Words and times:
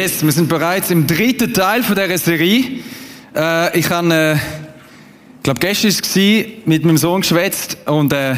Yes, 0.00 0.24
wir 0.24 0.32
sind 0.32 0.48
bereits 0.48 0.90
im 0.90 1.06
dritten 1.06 1.52
Teil 1.52 1.82
von 1.82 1.94
dieser 1.94 2.16
Serie. 2.16 2.64
Äh, 3.36 3.78
ich 3.78 3.90
habe, 3.90 4.14
äh, 4.14 4.36
glaube, 5.42 5.60
gestern 5.60 5.90
war 5.90 6.44
mit 6.64 6.86
meinem 6.86 6.96
Sohn 6.96 7.20
geschwätzt 7.20 7.76
und 7.84 8.10
äh, 8.14 8.34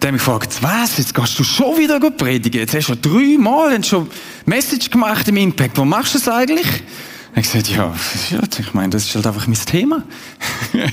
der 0.00 0.12
mich 0.12 0.24
gefragt, 0.24 0.56
was, 0.62 0.96
jetzt 0.96 1.14
gehst 1.14 1.38
du 1.38 1.44
schon 1.44 1.76
wieder 1.76 2.00
gut 2.00 2.16
predigen? 2.16 2.60
Jetzt 2.60 2.74
hast 2.74 2.88
du 2.88 2.94
schon 2.94 3.02
dreimal 3.02 3.84
schon 3.84 4.08
Message 4.46 4.88
gemacht 4.88 5.28
im 5.28 5.36
Impact. 5.36 5.76
Wo 5.76 5.84
machst 5.84 6.14
du 6.14 6.18
das 6.18 6.28
eigentlich? 6.28 6.66
Ich 7.36 7.42
gesagt, 7.42 7.68
ja, 7.68 7.92
ich 8.58 8.72
meine, 8.72 8.88
das 8.88 9.04
ist 9.04 9.14
halt 9.14 9.26
einfach 9.26 9.46
mein 9.46 9.58
Thema. 9.66 10.04
das 10.72 10.90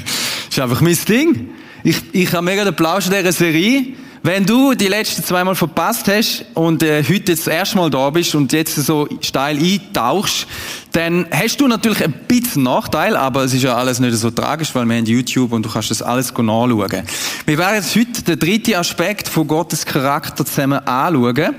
ist 0.50 0.60
einfach 0.60 0.82
mein 0.82 0.98
Ding. 1.08 1.50
Ich, 1.86 1.96
ich 2.12 2.34
habe 2.34 2.44
mega 2.44 2.66
den 2.66 2.76
Plausch 2.76 3.06
dieser 3.06 3.32
Serie. 3.32 3.94
Wenn 4.22 4.46
du 4.46 4.74
die 4.74 4.88
letzten 4.88 5.24
zweimal 5.24 5.56
verpasst 5.56 6.08
hast 6.10 6.46
und 6.54 6.84
äh, 6.84 7.02
heute 7.04 7.32
jetzt 7.32 7.48
das 7.48 7.48
erste 7.48 7.78
Mal 7.78 7.90
da 7.90 8.10
bist 8.10 8.36
und 8.36 8.52
jetzt 8.52 8.76
so 8.76 9.08
steil 9.22 9.58
eintauchst, 9.58 10.46
dann 10.92 11.26
hast 11.32 11.62
du 11.62 11.68
natürlich 11.68 12.04
ein 12.04 12.14
bisschen 12.28 12.64
Nachteil, 12.64 13.16
aber 13.16 13.46
es 13.46 13.54
ist 13.54 13.64
ja 13.64 13.76
alles 13.76 14.00
nicht 14.00 14.16
so 14.18 14.30
tragisch, 14.30 14.76
weil 14.76 14.86
wir 14.86 14.98
haben 14.98 15.06
YouTube 15.06 15.54
und 15.54 15.66
du 15.66 15.70
kannst 15.70 15.92
das 15.92 16.02
alles 16.02 16.34
nachschauen. 16.34 17.04
Wir 17.46 17.58
werden 17.58 17.76
jetzt 17.76 17.96
heute 17.96 18.22
den 18.24 18.40
dritten 18.40 18.76
Aspekt 18.76 19.30
von 19.30 19.48
Gottes 19.48 19.86
Charakter 19.86 20.46
zusammen 20.46 20.80
anschauen 20.86 21.56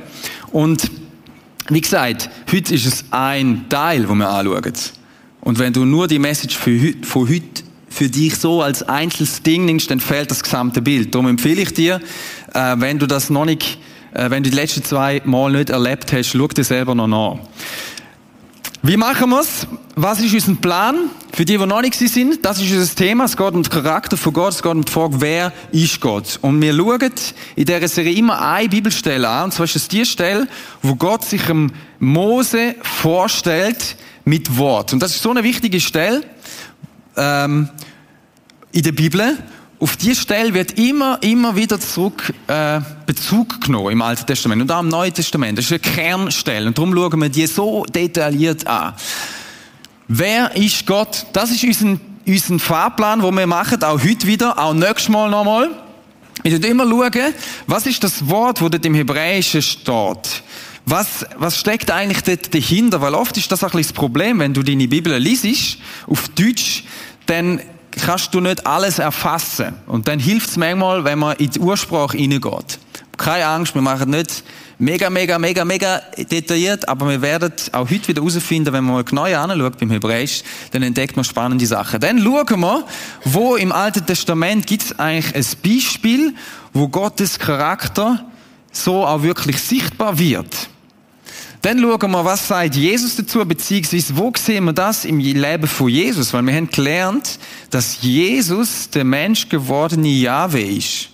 und 0.52 0.90
wie 1.70 1.80
gesagt, 1.80 2.28
heute 2.52 2.74
ist 2.74 2.84
es 2.84 3.04
ein 3.10 3.66
Teil, 3.70 4.06
wo 4.06 4.14
wir 4.14 4.28
anschauen. 4.28 4.72
Und 5.40 5.58
wenn 5.58 5.72
du 5.72 5.86
nur 5.86 6.08
die 6.08 6.18
Message 6.18 6.58
von 6.58 7.28
heute 7.28 7.62
für 7.90 8.08
dich 8.08 8.36
so 8.36 8.62
als 8.62 8.82
einzelnes 8.84 9.42
Ding 9.42 9.64
nimmst, 9.64 9.90
dann 9.90 10.00
fehlt 10.00 10.30
das 10.30 10.42
gesamte 10.42 10.80
Bild. 10.80 11.14
Darum 11.14 11.26
empfehle 11.26 11.60
ich 11.62 11.74
dir, 11.74 12.00
äh, 12.54 12.74
wenn 12.78 12.98
du 12.98 13.06
das 13.06 13.30
noch 13.30 13.44
nicht, 13.44 13.78
äh, 14.12 14.30
wenn 14.30 14.42
du 14.42 14.50
die 14.50 14.56
letzten 14.56 14.84
zwei 14.84 15.22
Mal 15.24 15.52
nicht 15.52 15.70
erlebt 15.70 16.12
hast, 16.12 16.28
schau 16.28 16.48
dir 16.48 16.64
selber 16.64 16.94
noch 16.94 17.06
nach. 17.06 17.38
Wie 18.82 18.96
machen 18.96 19.28
wir's? 19.28 19.66
Was 19.94 20.20
ist 20.20 20.32
unser 20.32 20.54
Plan? 20.54 21.10
Für 21.34 21.44
die, 21.44 21.58
die 21.58 21.66
noch 21.66 21.82
nicht 21.82 21.94
sind, 21.94 22.44
das 22.44 22.60
ist 22.62 22.72
unser 22.72 22.94
Thema. 22.94 23.24
Es 23.24 23.36
geht 23.36 23.52
um 23.52 23.62
den 23.62 23.70
Charakter 23.70 24.16
von 24.16 24.32
Gott, 24.32 24.54
es 24.54 24.62
geht 24.62 24.72
um 24.72 24.84
die 24.84 24.90
Frage, 24.90 25.20
wer 25.20 25.52
ist 25.70 26.00
Gott? 26.00 26.38
Und 26.40 26.62
wir 26.62 26.74
schauen 26.74 27.12
in 27.56 27.64
dieser 27.66 27.88
Serie 27.88 28.14
immer 28.14 28.40
eine 28.40 28.70
Bibelstelle 28.70 29.28
an, 29.28 29.44
und 29.44 29.52
zwar 29.52 29.64
ist 29.64 29.76
es 29.76 29.88
die 29.88 30.06
Stelle, 30.06 30.48
wo 30.80 30.94
Gott 30.94 31.26
sich 31.26 31.42
dem 31.42 31.72
Mose 31.98 32.74
vorstellt 32.82 33.96
mit 34.24 34.56
Wort. 34.56 34.94
Und 34.94 35.02
das 35.02 35.14
ist 35.14 35.22
so 35.22 35.30
eine 35.30 35.44
wichtige 35.44 35.80
Stelle, 35.80 36.22
ähm, 37.16 37.68
in 38.72 38.82
der 38.82 38.92
Bibel. 38.92 39.36
Auf 39.80 39.96
diese 39.96 40.20
Stelle 40.20 40.52
wird 40.52 40.78
immer, 40.78 41.18
immer 41.22 41.56
wieder 41.56 41.80
zurück 41.80 42.34
äh, 42.48 42.82
Bezug 43.06 43.62
genommen 43.62 43.90
im 43.90 44.02
Alten 44.02 44.26
Testament 44.26 44.60
und 44.60 44.70
auch 44.70 44.80
im 44.80 44.88
Neuen 44.88 45.14
Testament. 45.14 45.56
Das 45.56 45.64
ist 45.64 45.72
eine 45.72 45.80
Kernstelle 45.80 46.66
und 46.66 46.76
darum 46.76 46.94
schauen 46.94 47.18
wir 47.18 47.30
die 47.30 47.46
so 47.46 47.86
detailliert 47.86 48.66
an. 48.66 48.92
Wer 50.06 50.54
ist 50.54 50.86
Gott? 50.86 51.24
Das 51.32 51.50
ist 51.50 51.64
unser, 51.64 51.98
unser 52.26 52.58
Fahrplan, 52.58 53.22
wo 53.22 53.30
wir 53.30 53.46
machen, 53.46 53.82
auch 53.82 54.02
heute 54.04 54.26
wieder, 54.26 54.58
auch 54.58 54.74
nächstes 54.74 55.08
Mal 55.08 55.30
nochmal. 55.30 55.70
Wir 56.42 56.52
müssen 56.52 56.64
immer 56.64 56.86
schauen, 56.86 57.34
was 57.66 57.86
ist 57.86 58.04
das 58.04 58.28
Wort, 58.28 58.60
das 58.60 58.70
dort 58.70 58.84
im 58.84 58.94
Hebräischen 58.94 59.62
steht. 59.62 60.42
Was, 60.84 61.24
was 61.38 61.58
steckt 61.58 61.90
eigentlich 61.90 62.22
dort 62.22 62.52
dahinter? 62.52 63.00
Weil 63.00 63.14
oft 63.14 63.34
ist 63.38 63.50
das 63.50 63.64
ein 63.64 63.70
bisschen 63.70 63.84
das 63.84 63.92
Problem, 63.94 64.40
wenn 64.40 64.52
du 64.52 64.62
deine 64.62 64.88
Bibel 64.88 65.16
liest, 65.16 65.78
auf 66.06 66.28
Deutsch, 66.28 66.84
dann 67.24 67.60
kannst 67.90 68.34
du 68.34 68.40
nicht 68.40 68.66
alles 68.66 68.98
erfassen. 68.98 69.74
Und 69.86 70.08
dann 70.08 70.18
hilft 70.18 70.50
es 70.50 70.56
manchmal, 70.56 71.04
wenn 71.04 71.18
man 71.18 71.36
in 71.36 71.50
die 71.50 71.58
Ursprache 71.58 72.16
hineingeht. 72.16 72.78
Keine 73.16 73.46
Angst, 73.46 73.74
wir 73.74 73.82
machen 73.82 74.10
nicht 74.10 74.44
mega, 74.78 75.10
mega, 75.10 75.38
mega, 75.38 75.64
mega 75.64 76.00
detailliert, 76.16 76.88
aber 76.88 77.08
wir 77.08 77.20
werden 77.20 77.52
auch 77.72 77.90
heute 77.90 78.08
wieder 78.08 78.22
herausfinden, 78.22 78.72
wenn 78.72 78.84
man 78.84 78.94
mal 78.94 79.04
genau 79.04 79.24
anschaut 79.24 79.78
beim 79.78 79.90
Hebräisch, 79.90 80.42
dann 80.70 80.82
entdeckt 80.82 81.16
man 81.16 81.24
spannende 81.24 81.66
Sachen. 81.66 82.00
Dann 82.00 82.18
schauen 82.18 82.60
wir, 82.60 82.84
wo 83.24 83.56
im 83.56 83.72
Alten 83.72 84.06
Testament 84.06 84.66
gibt 84.66 84.82
es 84.84 84.98
eigentlich 84.98 85.34
ein 85.34 85.44
Beispiel, 85.62 86.34
wo 86.72 86.88
Gottes 86.88 87.38
Charakter 87.38 88.24
so 88.72 89.04
auch 89.04 89.22
wirklich 89.22 89.60
sichtbar 89.60 90.18
wird. 90.18 90.70
Dann 91.62 91.78
schauen 91.78 92.10
wir, 92.10 92.24
was 92.24 92.48
sagt 92.48 92.74
Jesus 92.74 93.16
dazu, 93.16 93.44
beziehungsweise 93.44 94.16
wo 94.16 94.32
sehen 94.36 94.64
wir 94.64 94.72
das 94.72 95.04
im 95.04 95.18
Leben 95.18 95.66
von 95.66 95.88
Jesus? 95.88 96.32
Weil 96.32 96.42
wir 96.42 96.54
haben 96.54 96.70
gelernt, 96.70 97.38
dass 97.68 98.00
Jesus 98.00 98.88
der 98.88 99.04
Mensch 99.04 99.48
gewordene 99.48 100.08
Jahwe 100.08 100.62
ist. 100.62 101.10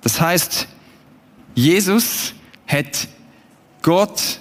Das 0.00 0.18
heißt, 0.20 0.66
Jesus 1.54 2.32
hat 2.66 3.08
Gott 3.82 4.38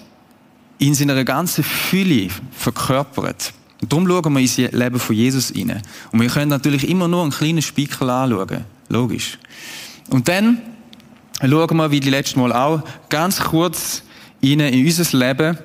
in 0.77 0.93
seiner 0.93 1.23
ganzen 1.25 1.63
Fülle 1.63 2.29
verkörpert. 2.51 3.53
Und 3.81 3.91
darum 3.91 4.07
schauen 4.07 4.33
wir 4.33 4.39
ins 4.39 4.57
Leben 4.57 4.99
von 4.99 5.15
Jesus 5.15 5.53
rein. 5.53 5.81
Und 6.11 6.21
wir 6.21 6.29
können 6.29 6.49
natürlich 6.49 6.87
immer 6.87 7.07
nur 7.07 7.23
einen 7.23 7.31
kleinen 7.31 7.61
Spiekel 7.61 8.09
anschauen. 8.09 8.63
Logisch. 8.87 9.37
Und 10.09 10.27
dann 10.29 10.61
schauen 11.41 11.77
wir, 11.77 11.91
wie 11.91 11.99
die 11.99 12.09
letzten 12.09 12.39
Mal 12.39 12.53
auch, 12.53 12.81
ganz 13.09 13.39
kurz 13.41 14.03
Ihnen 14.41 14.73
in 14.73 14.85
unser 14.85 15.17
Leben 15.17 15.57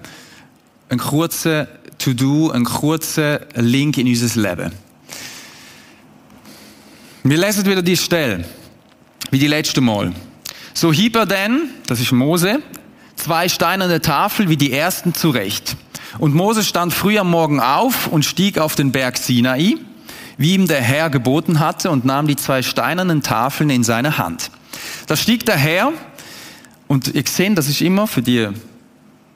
einen 0.88 1.00
kurzen 1.00 1.66
To-Do, 1.98 2.50
einen 2.50 2.64
kurzen 2.64 3.38
Link 3.54 3.98
in 3.98 4.06
unser 4.06 4.40
Leben. 4.40 4.72
Wir 7.24 7.38
lesen 7.38 7.64
wieder 7.66 7.82
die 7.82 7.96
Stelle, 7.96 8.44
wie 9.30 9.38
die 9.38 9.46
letzte 9.46 9.80
Mal. 9.80 10.12
So 10.74 10.92
hieb 10.92 11.14
er 11.16 11.26
denn, 11.26 11.70
das 11.86 12.00
ist 12.00 12.12
Mose, 12.12 12.60
zwei 13.14 13.48
steinerne 13.48 14.00
Tafeln 14.00 14.48
wie 14.48 14.56
die 14.56 14.72
ersten 14.72 15.14
zurecht. 15.14 15.76
Und 16.18 16.34
Mose 16.34 16.64
stand 16.64 16.92
früh 16.92 17.18
am 17.18 17.30
Morgen 17.30 17.60
auf 17.60 18.06
und 18.08 18.24
stieg 18.24 18.58
auf 18.58 18.74
den 18.74 18.90
Berg 18.90 19.16
Sinai, 19.16 19.76
wie 20.36 20.54
ihm 20.54 20.66
der 20.66 20.82
Herr 20.82 21.10
geboten 21.10 21.60
hatte, 21.60 21.90
und 21.90 22.04
nahm 22.04 22.26
die 22.26 22.36
zwei 22.36 22.62
steinernen 22.62 23.22
Tafeln 23.22 23.70
in 23.70 23.84
seine 23.84 24.18
Hand. 24.18 24.50
Da 25.06 25.16
stieg 25.16 25.46
der 25.46 25.56
Herr 25.56 25.92
und 26.92 27.14
ihr 27.14 27.24
seht, 27.26 27.56
das 27.56 27.68
ist 27.68 27.80
immer 27.80 28.06
für 28.06 28.20
die 28.20 28.48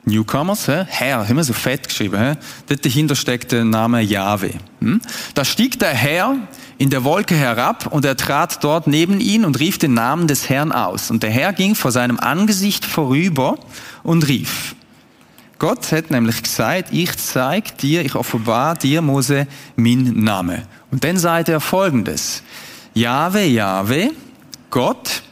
Newcomers, 0.05 0.67
hä? 0.67 0.85
Herr, 0.87 1.27
immer 1.27 1.43
so 1.43 1.53
fett 1.53 1.87
geschrieben. 1.87 2.15
Hä? 2.15 2.33
Dort 2.67 2.85
dahinter 2.85 3.15
steckt 3.15 3.51
der 3.51 3.65
Name 3.65 3.99
Yahweh. 3.99 4.53
Hm? 4.79 5.01
Da 5.33 5.43
stieg 5.43 5.79
der 5.79 5.89
Herr 5.89 6.35
in 6.77 6.91
der 6.91 7.03
Wolke 7.03 7.33
herab 7.33 7.87
und 7.87 8.05
er 8.05 8.15
trat 8.15 8.63
dort 8.63 8.85
neben 8.85 9.19
ihn 9.19 9.43
und 9.43 9.59
rief 9.59 9.79
den 9.79 9.95
Namen 9.95 10.27
des 10.27 10.49
Herrn 10.49 10.71
aus. 10.71 11.09
Und 11.09 11.23
der 11.23 11.31
Herr 11.31 11.51
ging 11.51 11.73
vor 11.73 11.91
seinem 11.91 12.19
Angesicht 12.19 12.85
vorüber 12.85 13.57
und 14.03 14.27
rief. 14.27 14.75
Gott 15.57 15.91
hat 15.91 16.11
nämlich 16.11 16.43
gesagt, 16.43 16.89
ich 16.91 17.17
zeig 17.17 17.79
dir, 17.79 18.05
ich 18.05 18.13
offenbar 18.13 18.75
dir, 18.75 19.01
Mose, 19.01 19.47
mein 19.77 20.13
Name. 20.13 20.67
Und 20.91 21.03
dann 21.03 21.17
sagt 21.17 21.49
er 21.49 21.59
folgendes. 21.59 22.43
Jahwe, 22.93 23.45
Jahwe, 23.45 24.11
Gott, 24.69 25.23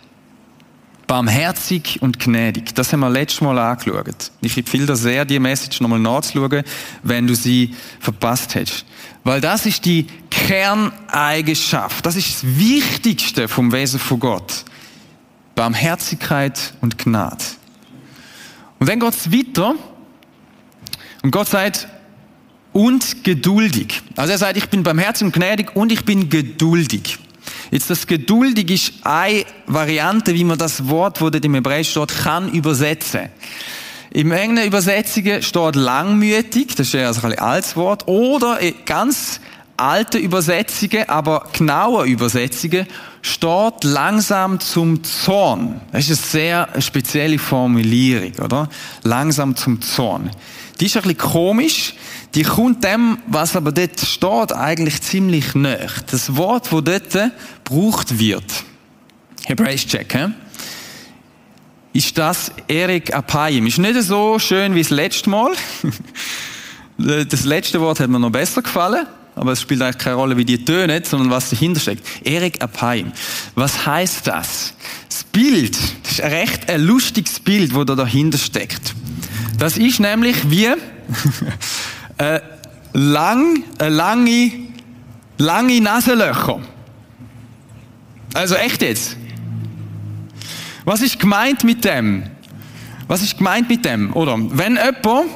barmherzig 1.08 2.02
und 2.02 2.20
gnädig. 2.20 2.74
Das 2.76 2.92
haben 2.92 3.02
wir 3.02 3.10
letztes 3.10 3.42
Mal 3.42 3.58
angeschaut. 3.58 4.32
Ich 4.42 4.58
empfehle 4.58 4.86
dir 4.86 4.96
sehr, 4.96 5.26
die 5.26 5.40
Message 5.40 5.82
nochmal 5.82 6.00
nachzuschauen, 6.00 6.64
wenn 7.04 7.28
du 7.28 7.36
sie 7.36 7.76
verpasst 8.00 8.56
hast. 8.56 8.86
Weil 9.24 9.42
das 9.42 9.66
ist 9.66 9.86
die 9.86 10.08
Kerneigenschaft. 10.30 12.06
Das 12.06 12.16
ist 12.16 12.44
das 12.44 12.58
Wichtigste 12.58 13.48
vom 13.48 13.72
Wesen 13.72 14.00
von 14.00 14.20
Gott. 14.20 14.66
Barmherzigkeit 15.56 16.74
und 16.82 16.98
Gnade. 16.98 17.44
Und 18.80 18.90
dann 18.90 19.00
geht 19.00 19.14
es 19.14 19.32
weiter. 19.32 19.76
Und 21.24 21.32
Gott 21.32 21.48
sagt, 21.48 21.88
und 22.74 23.24
geduldig. 23.24 24.02
Also 24.18 24.34
er 24.34 24.38
sagt, 24.38 24.58
ich 24.58 24.70
bin 24.70 24.84
barmherzig 24.84 25.26
und 25.26 25.34
gnädig 25.34 25.76
und 25.78 25.94
ich 25.94 26.04
bin 26.04 26.30
geduldig. 26.30 27.18
Jetzt 27.72 27.90
das 27.90 28.08
geduldig 28.08 28.72
ist 28.72 28.94
eine 29.04 29.46
Variante, 29.68 30.34
wie 30.34 30.44
man 30.44 30.58
das 30.58 30.88
Wort, 30.88 31.22
wo 31.22 31.30
dort 31.30 31.46
im 31.46 31.56
Hebräisch 31.56 31.92
steht, 31.92 32.16
kann 32.16 32.52
übersetzen. 32.52 33.30
In 34.12 34.32
englischen 34.32 34.68
Übersetzungen 34.68 35.42
steht 35.42 35.76
langmütig, 35.76 36.76
das 36.76 36.88
ist 36.88 36.94
ja 36.94 37.12
ein 37.12 37.40
altes 37.40 37.76
Wort, 37.76 38.08
oder 38.08 38.60
ganz 38.86 39.42
alte 39.78 40.18
Übersetzungen, 40.18 41.10
aber 41.10 41.48
genaue 41.52 42.06
Übersetzungen, 42.06 42.88
steht 43.22 43.84
langsam 43.84 44.60
zum 44.60 45.04
Zorn. 45.04 45.82
Das 45.92 46.10
ist 46.10 46.10
eine 46.10 46.32
sehr 46.32 46.82
spezielle 46.82 47.40
Formulierung, 47.40 48.32
oder? 48.44 48.70
Langsam 49.04 49.56
zum 49.56 49.82
Zorn. 49.82 50.30
Die 50.80 50.86
ist 50.86 50.96
ein 50.96 51.04
bisschen 51.04 51.18
komisch, 51.18 51.96
die 52.36 52.44
kommt 52.44 52.84
dem, 52.84 53.18
was 53.28 53.56
aber 53.56 53.72
dort 53.72 54.00
steht, 54.00 54.54
eigentlich 54.54 55.02
ziemlich 55.02 55.56
näher. 55.56 55.90
Das 56.12 56.36
Wort, 56.36 56.72
wo 56.72 56.82
dort 56.82 57.12
gebraucht 57.64 58.20
wird, 58.20 58.44
Hebräisch 59.46 59.86
check, 59.86 60.12
he? 60.12 60.28
ist 61.94 62.18
das 62.18 62.52
Erik 62.68 63.14
Apayim. 63.14 63.68
Ist 63.68 63.78
nicht 63.78 64.02
so 64.02 64.38
schön 64.40 64.76
wie 64.76 64.82
das 64.82 64.90
letzte 64.90 65.30
Mal. 65.30 65.52
Das 66.98 67.44
letzte 67.44 67.82
Wort 67.82 68.00
hat 68.00 68.10
mir 68.10 68.22
noch 68.22 68.30
besser 68.30 68.62
gefallen, 68.62 69.06
aber 69.36 69.52
es 69.52 69.62
spielt 69.62 69.82
eigentlich 69.82 69.98
keine 69.98 70.16
Rolle, 70.16 70.38
wie 70.38 70.46
die 70.46 70.64
Töne, 70.64 71.02
sondern 71.04 71.30
was 71.30 71.50
dahinter 71.50 71.82
steckt. 71.82 72.08
Erik 72.24 72.64
Apayim. 72.64 73.12
Was 73.54 73.86
heißt 73.86 74.26
das? 74.26 74.76
Das 75.10 75.26
Bild, 75.26 75.78
das 76.04 76.12
ist 76.14 76.22
ein 76.22 76.32
recht 76.32 76.70
ein 76.70 76.86
lustiges 76.86 77.42
Bild, 77.42 77.76
wo 77.76 77.84
da 77.84 77.96
dahinter 77.96 78.38
steckt. 78.38 78.96
Das 79.60 79.76
ist 79.76 80.00
nämlich 80.00 80.50
wie 80.50 80.70
äh, 82.18 82.40
lang, 82.94 83.64
äh, 83.80 83.90
lange, 83.90 84.52
lange 85.38 85.82
Nasenlöcher. 85.82 86.60
Also 88.34 88.56
echt 88.56 88.82
jetzt. 88.82 89.18
Was 90.84 91.02
ist 91.02 91.20
gemeint 91.20 91.64
mit 91.64 91.84
dem? 91.84 92.24
Was 93.08 93.22
ist 93.22 93.38
gemeint 93.38 93.70
mit 93.70 93.86
dem? 93.86 94.14
Oder 94.14 94.38
wenn 94.38 94.76
jemand 94.76 95.30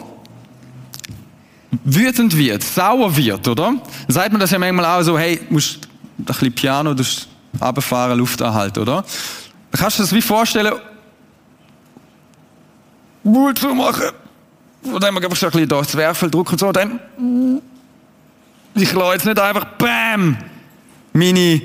wütend 1.83 2.35
wird, 2.37 2.63
sauer 2.63 3.15
wird, 3.15 3.47
oder? 3.47 3.63
Dann 3.63 3.81
sagt 4.07 4.31
man 4.31 4.39
das 4.39 4.51
ja 4.51 4.59
manchmal 4.59 4.85
auch 4.85 5.01
so, 5.03 5.17
hey, 5.17 5.39
musst 5.49 5.87
ein 6.17 6.25
bisschen 6.25 6.53
Piano 6.53 6.93
durch 6.93 7.27
runterfahren, 7.61 8.17
Luft 8.17 8.41
anhalten, 8.41 8.79
oder? 8.79 9.03
Dann 9.71 9.79
kannst 9.79 9.97
du 9.97 10.03
dir 10.03 10.07
das 10.07 10.15
wie 10.15 10.21
vorstellen, 10.21 10.73
Mut 13.23 13.59
zu 13.59 13.73
machen. 13.73 14.11
Und 14.83 15.03
dann 15.03 15.15
haben 15.15 15.21
wir 15.21 15.23
ein 15.23 15.29
bisschen 15.29 15.67
das 15.67 15.95
Werfel 15.95 16.31
drücken 16.31 16.53
und 16.53 16.59
so, 16.59 16.71
dann, 16.71 16.99
ich 18.75 18.93
lasse 18.93 19.13
jetzt 19.13 19.25
nicht 19.25 19.39
einfach, 19.39 19.65
bam, 19.77 20.37
meine, 21.13 21.61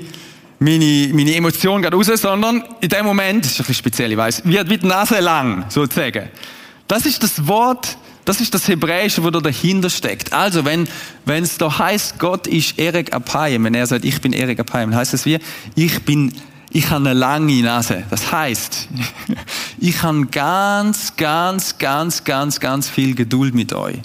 meine, 0.59 1.09
meine 1.13 1.35
Emotion 1.35 1.81
geht 1.81 1.93
raus, 1.93 2.07
sondern 2.15 2.63
in 2.81 2.89
dem 2.89 3.05
Moment, 3.05 3.45
das 3.45 3.51
ist 3.51 3.59
ein 3.59 3.65
bisschen 3.65 3.75
speziell, 3.75 4.11
ich 4.11 4.17
weiss, 4.17 4.41
wird 4.43 4.69
die 4.69 4.85
Nase 4.85 5.19
lang, 5.19 5.65
sozusagen. 5.69 6.29
Das 6.87 7.05
ist 7.05 7.23
das 7.23 7.47
Wort, 7.47 7.97
das 8.25 8.41
ist 8.41 8.53
das 8.53 8.67
Hebräische, 8.67 9.23
wo 9.23 9.29
da 9.29 9.39
dahinter 9.39 9.89
steckt. 9.89 10.33
Also, 10.33 10.65
wenn, 10.65 10.87
es 11.25 11.57
da 11.57 11.77
heißt, 11.77 12.19
Gott 12.19 12.47
ist 12.47 12.77
Erik 12.77 13.13
Apayim, 13.13 13.63
wenn 13.63 13.75
er 13.75 13.87
sagt, 13.87 14.03
ich 14.03 14.19
bin 14.19 14.33
Erik 14.33 14.59
Apayim, 14.59 14.93
heißt 14.93 15.13
es 15.13 15.25
wie, 15.25 15.39
ich 15.75 16.01
bin, 16.01 16.33
ich 16.75 16.89
habe 16.89 17.09
eine 17.09 17.13
lange 17.13 17.61
Nase. 17.61 18.03
Das 18.09 18.33
heißt, 18.33 18.89
ich 19.79 20.03
habe 20.03 20.25
ganz, 20.25 21.15
ganz, 21.15 21.77
ganz, 21.77 22.25
ganz, 22.25 22.59
ganz 22.59 22.89
viel 22.89 23.15
Geduld 23.15 23.55
mit 23.55 23.71
euch. 23.71 24.01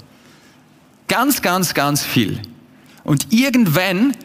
Ganz, 1.09 1.41
ganz, 1.41 1.73
ganz 1.73 2.01
viel. 2.01 2.41
Und 3.03 3.33
irgendwann 3.33 4.15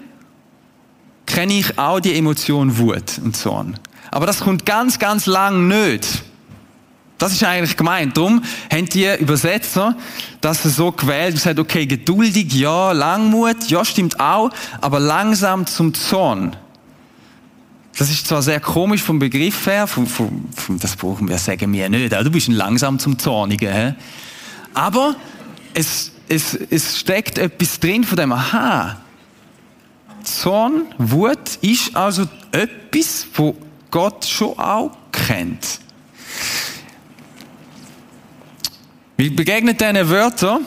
kenne 1.26 1.54
ich 1.54 1.76
auch 1.76 1.98
die 1.98 2.16
Emotion 2.16 2.78
Wut 2.78 3.18
und 3.24 3.36
Zorn. 3.36 3.80
Aber 4.12 4.26
das 4.26 4.38
kommt 4.38 4.64
ganz, 4.64 5.00
ganz 5.00 5.26
lang 5.26 5.66
nicht. 5.66 6.22
Das 7.18 7.32
ist 7.32 7.42
eigentlich 7.42 7.76
gemeint. 7.76 8.16
Darum 8.16 8.44
haben 8.72 8.88
die 8.88 9.08
Übersetzer 9.18 9.96
das 10.40 10.62
so 10.62 10.92
gewählt 10.92 11.30
und 11.30 11.34
gesagt, 11.34 11.58
okay, 11.58 11.84
geduldig, 11.86 12.52
ja, 12.52 12.92
Langmut, 12.92 13.68
ja, 13.70 13.84
stimmt 13.84 14.20
auch, 14.20 14.50
aber 14.80 15.00
langsam 15.00 15.66
zum 15.66 15.94
Zorn. 15.94 16.54
Das 17.98 18.10
ist 18.10 18.26
zwar 18.26 18.42
sehr 18.42 18.60
komisch 18.60 19.02
vom 19.02 19.18
Begriff 19.18 19.66
her, 19.66 19.86
vom, 19.86 20.06
vom, 20.06 20.48
vom, 20.54 20.78
das 20.78 20.96
brauchen 20.96 21.28
wir, 21.28 21.38
sagen 21.38 21.72
wir 21.72 21.88
nicht, 21.88 22.12
du 22.12 22.30
bist 22.30 22.48
ein 22.48 22.52
langsam 22.52 22.98
zum 22.98 23.18
Zornigen. 23.18 23.72
He? 23.72 23.94
Aber 24.74 25.16
es, 25.72 26.12
es, 26.28 26.54
es 26.54 26.98
steckt 26.98 27.38
etwas 27.38 27.80
drin 27.80 28.04
von 28.04 28.16
dem, 28.16 28.32
aha, 28.32 29.00
Zorn, 30.24 30.82
Wut 30.98 31.56
ist 31.62 31.96
also 31.96 32.28
etwas, 32.52 33.26
wo 33.34 33.56
Gott 33.90 34.26
schon 34.26 34.58
auch 34.58 34.90
kennt. 35.12 35.80
Wir 39.16 39.34
begegnen 39.34 39.76
diesen 39.76 40.10
Wörtern, 40.10 40.66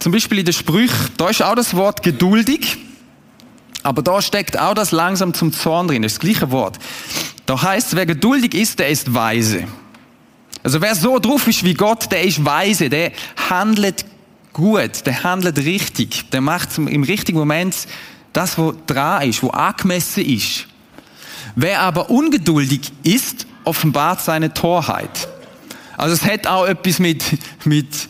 zum 0.00 0.10
Beispiel 0.10 0.40
in 0.40 0.44
den 0.44 0.54
Sprüchen, 0.54 1.10
da 1.16 1.28
ist 1.28 1.42
auch 1.42 1.54
das 1.54 1.74
Wort 1.74 2.02
geduldig, 2.02 2.78
aber 3.84 4.02
da 4.02 4.20
steckt 4.20 4.58
auch 4.58 4.74
das 4.74 4.90
langsam 4.90 5.34
zum 5.34 5.52
Zorn 5.52 5.86
drin, 5.86 6.02
das, 6.02 6.12
ist 6.12 6.22
das 6.22 6.28
gleiche 6.28 6.50
Wort. 6.50 6.78
Da 7.46 7.60
heißt, 7.60 7.94
wer 7.94 8.06
geduldig 8.06 8.54
ist, 8.54 8.78
der 8.78 8.88
ist 8.88 9.12
weise. 9.14 9.64
Also 10.62 10.80
wer 10.80 10.94
so 10.94 11.18
drauf 11.18 11.46
ist 11.46 11.62
wie 11.62 11.74
Gott, 11.74 12.10
der 12.10 12.22
ist 12.22 12.44
weise, 12.44 12.88
der 12.88 13.12
handelt 13.50 14.06
gut, 14.54 15.04
der 15.04 15.22
handelt 15.22 15.58
richtig, 15.58 16.30
der 16.30 16.40
macht 16.40 16.78
im 16.78 17.02
richtigen 17.02 17.38
Moment 17.38 17.76
das, 18.32 18.58
was 18.58 18.74
dran 18.86 19.28
ist, 19.28 19.42
wo 19.42 19.50
angemessen 19.50 20.24
ist. 20.24 20.66
Wer 21.54 21.80
aber 21.80 22.08
ungeduldig 22.08 22.90
ist, 23.02 23.46
offenbart 23.64 24.22
seine 24.22 24.54
Torheit. 24.54 25.28
Also 25.98 26.14
es 26.14 26.24
hat 26.24 26.46
auch 26.46 26.66
etwas 26.66 26.98
mit, 26.98 27.22
mit, 27.64 28.08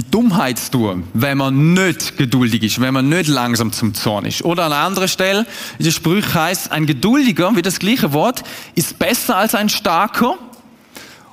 mit 0.00 0.14
Dummheit 0.14 0.58
zu 0.58 0.70
tun, 0.70 1.04
wenn 1.12 1.36
man 1.36 1.74
nicht 1.74 2.16
geduldig 2.16 2.62
ist, 2.62 2.80
wenn 2.80 2.94
man 2.94 3.10
nicht 3.10 3.28
langsam 3.28 3.70
zum 3.70 3.92
Zorn 3.92 4.24
ist. 4.24 4.42
Oder 4.42 4.64
an 4.64 4.72
einer 4.72 4.82
anderen 4.82 5.08
Stelle, 5.08 5.46
in 5.78 5.84
der 5.84 5.90
Sprüche 5.90 6.32
heißt, 6.32 6.72
ein 6.72 6.86
Geduldiger, 6.86 7.54
wie 7.54 7.60
das 7.60 7.78
gleiche 7.78 8.14
Wort, 8.14 8.42
ist 8.74 8.98
besser 8.98 9.36
als 9.36 9.54
ein 9.54 9.68
Starker. 9.68 10.38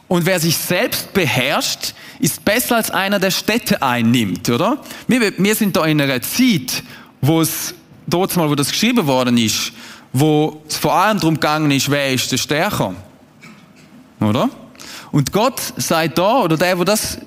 Und 0.09 0.25
wer 0.25 0.41
sich 0.41 0.57
selbst 0.57 1.13
beherrscht, 1.13 1.93
ist 2.19 2.43
besser 2.43 2.75
als 2.75 2.91
einer, 2.91 3.19
der 3.19 3.31
Städte 3.31 3.81
einnimmt, 3.81 4.49
oder? 4.49 4.79
Wir, 5.07 5.31
wir 5.37 5.55
sind 5.55 5.77
da 5.77 5.85
in 5.85 6.01
einer 6.01 6.21
Zeit, 6.21 6.83
wo 7.21 7.39
es, 7.39 7.73
dort 8.05 8.35
mal, 8.35 8.49
wo 8.49 8.55
das 8.55 8.71
geschrieben 8.71 9.07
worden 9.07 9.37
ist, 9.37 9.71
wo 10.11 10.61
es 10.67 10.75
vor 10.75 10.93
allem 10.93 11.19
darum 11.19 11.35
gegangen 11.35 11.71
ist, 11.71 11.89
wer 11.89 12.13
ist 12.13 12.29
der 12.33 12.37
Stärker. 12.37 12.95
Oder? 14.19 14.49
Und 15.13 15.31
Gott 15.31 15.61
sagt 15.77 16.17
da, 16.17 16.39
oder 16.39 16.57
der, 16.57 16.77
wo 16.77 16.83
das, 16.83 17.17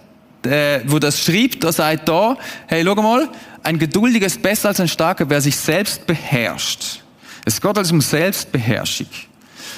äh, 0.47 0.81
wo 0.87 0.99
das 0.99 1.23
schreibt, 1.23 1.63
der 1.63 1.73
sagt 1.73 2.09
da, 2.09 2.37
hey, 2.67 2.83
schau 2.85 2.95
mal, 2.95 3.29
ein 3.63 3.79
geduldiger 3.79 4.27
ist 4.27 4.41
besser 4.41 4.69
als 4.69 4.81
ein 4.81 4.89
starker, 4.89 5.29
wer 5.29 5.41
sich 5.41 5.57
selbst 5.57 6.07
beherrscht. 6.07 7.03
Es 7.45 7.61
geht 7.61 7.77
also 7.77 7.95
um 7.95 8.01
Selbstbeherrschung. 8.01 9.09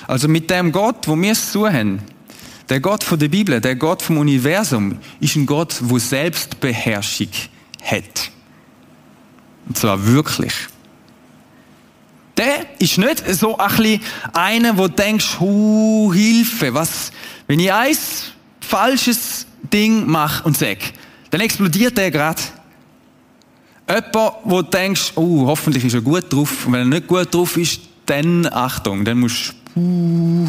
Also 0.06 0.28
mit 0.28 0.50
dem 0.50 0.72
Gott, 0.72 1.06
wo 1.06 1.20
wir 1.20 1.32
es 1.32 1.52
suchen, 1.52 2.02
der 2.68 2.80
Gott 2.80 3.04
von 3.04 3.18
der 3.18 3.28
Bibel, 3.28 3.60
der 3.60 3.76
Gott 3.76 4.02
vom 4.02 4.18
Universum, 4.18 4.98
ist 5.20 5.36
ein 5.36 5.46
Gott, 5.46 5.76
wo 5.80 5.98
Selbstbeherrschung 5.98 7.28
hat. 7.82 8.30
Und 9.66 9.78
zwar 9.78 10.06
wirklich. 10.06 10.52
Der 12.36 12.66
ist 12.78 12.98
nicht 12.98 13.22
so 13.34 13.58
ein 13.58 13.68
bisschen 13.76 14.00
einer, 14.32 14.76
wo 14.78 14.88
du 14.88 14.94
denkst, 14.94 15.38
hu, 15.38 16.12
Hilfe, 16.12 16.72
was, 16.74 17.12
wenn 17.46 17.60
ich 17.60 17.72
ein 17.72 17.96
falsches 18.60 19.46
Ding 19.72 20.06
mache 20.06 20.44
und 20.44 20.56
sage, 20.56 20.80
dann 21.30 21.40
explodiert 21.40 21.96
der 21.96 22.10
gerade. 22.10 22.42
Jemand, 23.88 24.34
wo 24.44 24.62
du 24.62 24.70
denkst, 24.70 25.12
oh, 25.16 25.46
hoffentlich 25.46 25.84
ist 25.84 25.94
er 25.94 26.00
gut 26.00 26.32
drauf. 26.32 26.66
Und 26.66 26.72
wenn 26.72 26.80
er 26.80 26.86
nicht 26.86 27.06
gut 27.06 27.34
drauf 27.34 27.56
ist, 27.56 27.80
dann 28.06 28.46
Achtung, 28.46 29.04
dann 29.04 29.20
musst 29.20 29.54
du, 29.74 29.80
uh, 29.80 30.48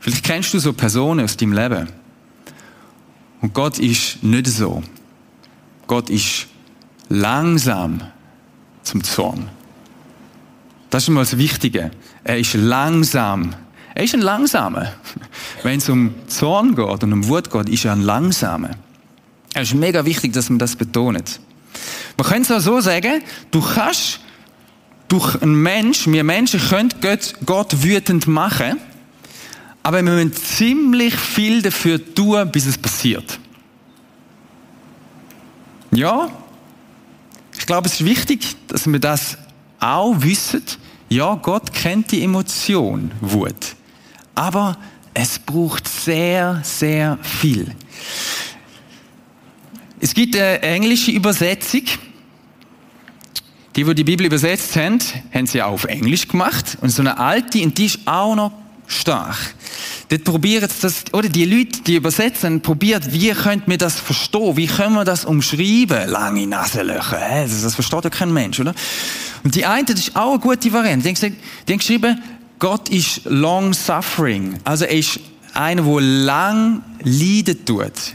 vielleicht 0.00 0.24
kennst 0.24 0.54
du 0.54 0.58
so 0.58 0.72
Personen 0.72 1.24
aus 1.24 1.36
deinem 1.36 1.52
Leben. 1.52 1.88
Und 3.40 3.52
Gott 3.52 3.78
ist 3.78 4.22
nicht 4.22 4.46
so. 4.46 4.82
Gott 5.86 6.10
ist 6.10 6.46
langsam 7.08 8.00
zum 8.82 9.02
Zorn. 9.04 9.48
Das 10.90 11.04
ist 11.04 11.08
immer 11.08 11.20
das 11.20 11.36
Wichtige. 11.36 11.90
Er 12.24 12.38
ist 12.38 12.54
langsam. 12.54 13.54
Er 13.94 14.04
ist 14.04 14.14
ein 14.14 14.20
Langsamer. 14.20 14.92
Wenn 15.66 15.78
es 15.78 15.88
um 15.88 16.14
Zorn 16.28 16.76
geht 16.76 17.02
und 17.02 17.12
um 17.12 17.26
Wut 17.26 17.50
geht, 17.50 17.68
ist 17.68 17.84
er 17.86 17.90
ein 17.90 18.02
Langsamer. 18.02 18.70
Es 19.52 19.70
ist 19.70 19.74
mega 19.74 20.04
wichtig, 20.04 20.32
dass 20.32 20.48
man 20.48 20.60
das 20.60 20.76
betont. 20.76 21.40
Man 22.16 22.24
könnte 22.24 22.54
es 22.54 22.60
auch 22.60 22.64
so 22.64 22.80
sagen, 22.80 23.20
du 23.50 23.60
kannst 23.60 24.20
durch 25.08 25.42
einen 25.42 25.60
Mensch, 25.60 26.06
wir 26.06 26.22
Menschen 26.22 26.60
können 26.60 26.90
Gott, 27.00 27.34
Gott 27.44 27.82
wütend 27.82 28.28
machen, 28.28 28.78
aber 29.82 30.04
wir 30.04 30.12
müssen 30.12 30.34
ziemlich 30.34 31.16
viel 31.16 31.62
dafür 31.62 32.14
tun, 32.14 32.48
bis 32.52 32.66
es 32.66 32.78
passiert. 32.78 33.40
Ja, 35.90 36.30
ich 37.58 37.66
glaube, 37.66 37.88
es 37.88 37.94
ist 37.94 38.04
wichtig, 38.04 38.54
dass 38.68 38.86
wir 38.86 39.00
das 39.00 39.36
auch 39.80 40.14
wissen, 40.18 40.62
ja, 41.08 41.34
Gott 41.34 41.72
kennt 41.72 42.12
die 42.12 42.22
Emotion 42.22 43.10
Wut. 43.20 43.74
Aber 44.36 44.76
es 45.18 45.38
braucht 45.38 45.88
sehr, 45.88 46.60
sehr 46.62 47.18
viel. 47.22 47.74
Es 49.98 50.12
gibt 50.12 50.36
eine 50.36 50.60
englische 50.60 51.10
Übersetzung. 51.10 51.82
Die, 53.74 53.84
die 53.84 53.94
die 53.94 54.04
Bibel 54.04 54.26
übersetzt 54.26 54.76
haben, 54.76 54.98
haben 55.32 55.46
sie 55.46 55.62
auch 55.62 55.72
auf 55.72 55.84
Englisch 55.84 56.28
gemacht. 56.28 56.76
Und 56.82 56.90
so 56.90 57.00
eine 57.00 57.16
alte, 57.18 57.62
und 57.62 57.78
die 57.78 57.86
ist 57.86 58.00
auch 58.04 58.34
noch 58.34 58.52
stark. 58.86 59.54
Dort 60.10 60.24
probieren 60.24 60.68
das, 60.82 61.04
oder 61.12 61.30
die 61.30 61.46
Leute, 61.46 61.80
die 61.80 61.96
übersetzen, 61.96 62.60
probiert, 62.60 63.10
wie 63.10 63.30
könnte 63.30 63.68
man 63.68 63.78
das 63.78 63.98
verstehen? 63.98 64.56
Wie 64.56 64.66
können 64.66 64.94
wir 64.94 65.04
das 65.04 65.24
umschreiben? 65.24 66.10
Lange 66.10 66.46
Nasenlöcher, 66.46 67.46
das, 67.46 67.74
versteht 67.74 68.04
ja 68.04 68.10
kein 68.10 68.32
Mensch, 68.32 68.60
oder? 68.60 68.74
Und 69.42 69.54
die 69.54 69.64
eine, 69.64 69.84
das 69.86 69.98
ist 69.98 70.16
auch 70.16 70.32
eine 70.32 70.40
gute 70.40 70.72
Variante. 70.72 71.10
Die 71.10 71.72
haben 71.72 71.78
geschrieben, 71.78 72.22
Gott 72.58 72.88
ist 72.88 73.22
long 73.24 73.72
suffering. 73.72 74.58
Also 74.64 74.84
er 74.84 74.98
ist 74.98 75.20
einer, 75.54 75.82
der 75.82 76.00
lang 76.00 76.82
leiden 77.02 77.64
tut. 77.64 78.14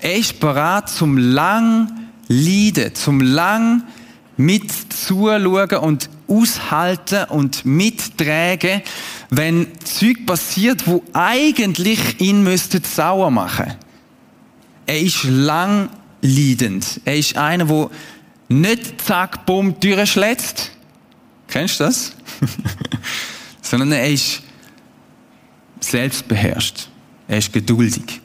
Er 0.00 0.16
ist 0.16 0.38
bereit 0.40 0.88
zum 0.88 1.16
lang 1.18 2.08
leiden, 2.28 2.94
zum 2.94 3.20
lang 3.20 3.82
mit 4.36 4.70
zuschauen 4.92 5.78
und 5.78 6.08
aushalten 6.28 7.24
und 7.30 7.64
mittragen, 7.64 8.82
wenn 9.30 9.66
Zeug 9.82 10.26
passiert, 10.26 10.86
wo 10.86 11.02
eigentlich 11.12 12.20
ihn 12.20 12.44
müsste 12.44 12.80
sauer 12.84 13.30
machen. 13.30 13.74
Er 14.86 15.00
ist 15.00 15.24
lang 15.24 15.90
leidend. 16.22 17.00
Er 17.04 17.16
ist 17.16 17.36
einer, 17.36 17.64
der 17.64 17.90
nicht 18.48 19.02
zack, 19.02 19.44
bumm, 19.44 19.78
durchschlägt. 19.80 20.72
Kennst 21.48 21.80
du 21.80 21.84
das? 21.84 22.12
Sondern 23.62 23.92
er 23.92 24.08
ist 24.08 24.42
selbstbeherrscht. 25.80 26.88
Er 27.26 27.38
ist 27.38 27.52
geduldig. 27.52 28.20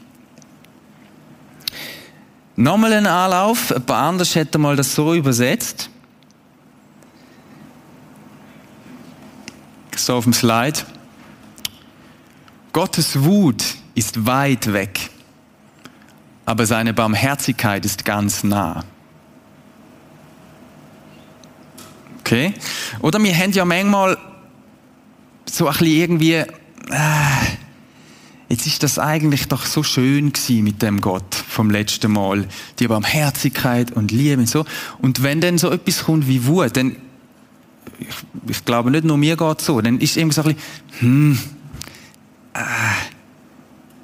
Nochmal 2.55 2.93
ein 2.93 3.07
Anlauf. 3.07 3.71
Ein 3.71 3.85
paar 3.85 4.07
anders 4.07 4.35
hätte 4.35 4.57
mal 4.57 4.75
das 4.75 4.93
so 4.93 5.13
übersetzt. 5.13 5.89
So 9.95 10.15
auf 10.15 10.25
dem 10.25 10.33
Slide. 10.33 10.79
Gottes 12.73 13.23
Wut 13.23 13.63
ist 13.93 14.25
weit 14.25 14.73
weg, 14.73 15.11
aber 16.45 16.65
seine 16.65 16.93
Barmherzigkeit 16.93 17.85
ist 17.85 18.03
ganz 18.03 18.43
nah. 18.43 18.83
Okay? 22.25 22.53
Oder 23.01 23.21
wir 23.21 23.35
haben 23.35 23.51
ja 23.51 23.65
manchmal 23.65 24.17
so 25.49 25.67
ein 25.67 25.73
bisschen 25.73 25.87
irgendwie, 25.87 26.33
äh, 26.35 26.45
jetzt 28.47 28.65
ist 28.65 28.81
das 28.81 28.97
eigentlich 28.97 29.49
doch 29.49 29.65
so 29.65 29.83
schön 29.83 30.31
gewesen 30.31 30.63
mit 30.63 30.81
dem 30.81 31.01
Gott 31.01 31.35
vom 31.35 31.69
letzten 31.69 32.13
Mal. 32.13 32.47
Die 32.79 32.87
Barmherzigkeit 32.87 33.91
und 33.91 34.11
Liebe 34.11 34.41
und 34.41 34.47
so. 34.47 34.63
Und 35.01 35.21
wenn 35.21 35.41
dann 35.41 35.57
so 35.57 35.69
etwas 35.69 36.05
kommt 36.05 36.27
wie 36.29 36.45
Wut, 36.45 36.77
dann, 36.77 36.95
ich, 37.99 38.07
ich 38.47 38.63
glaube 38.63 38.89
nicht 38.89 39.03
nur 39.03 39.17
mir 39.17 39.35
geht 39.35 39.59
so, 39.59 39.81
dann 39.81 39.99
ist 39.99 40.15
irgendwie 40.15 40.35
so 40.35 40.43
ein 40.43 40.55
bisschen, 40.55 40.99
hm, 40.99 41.39
äh, 42.53 42.59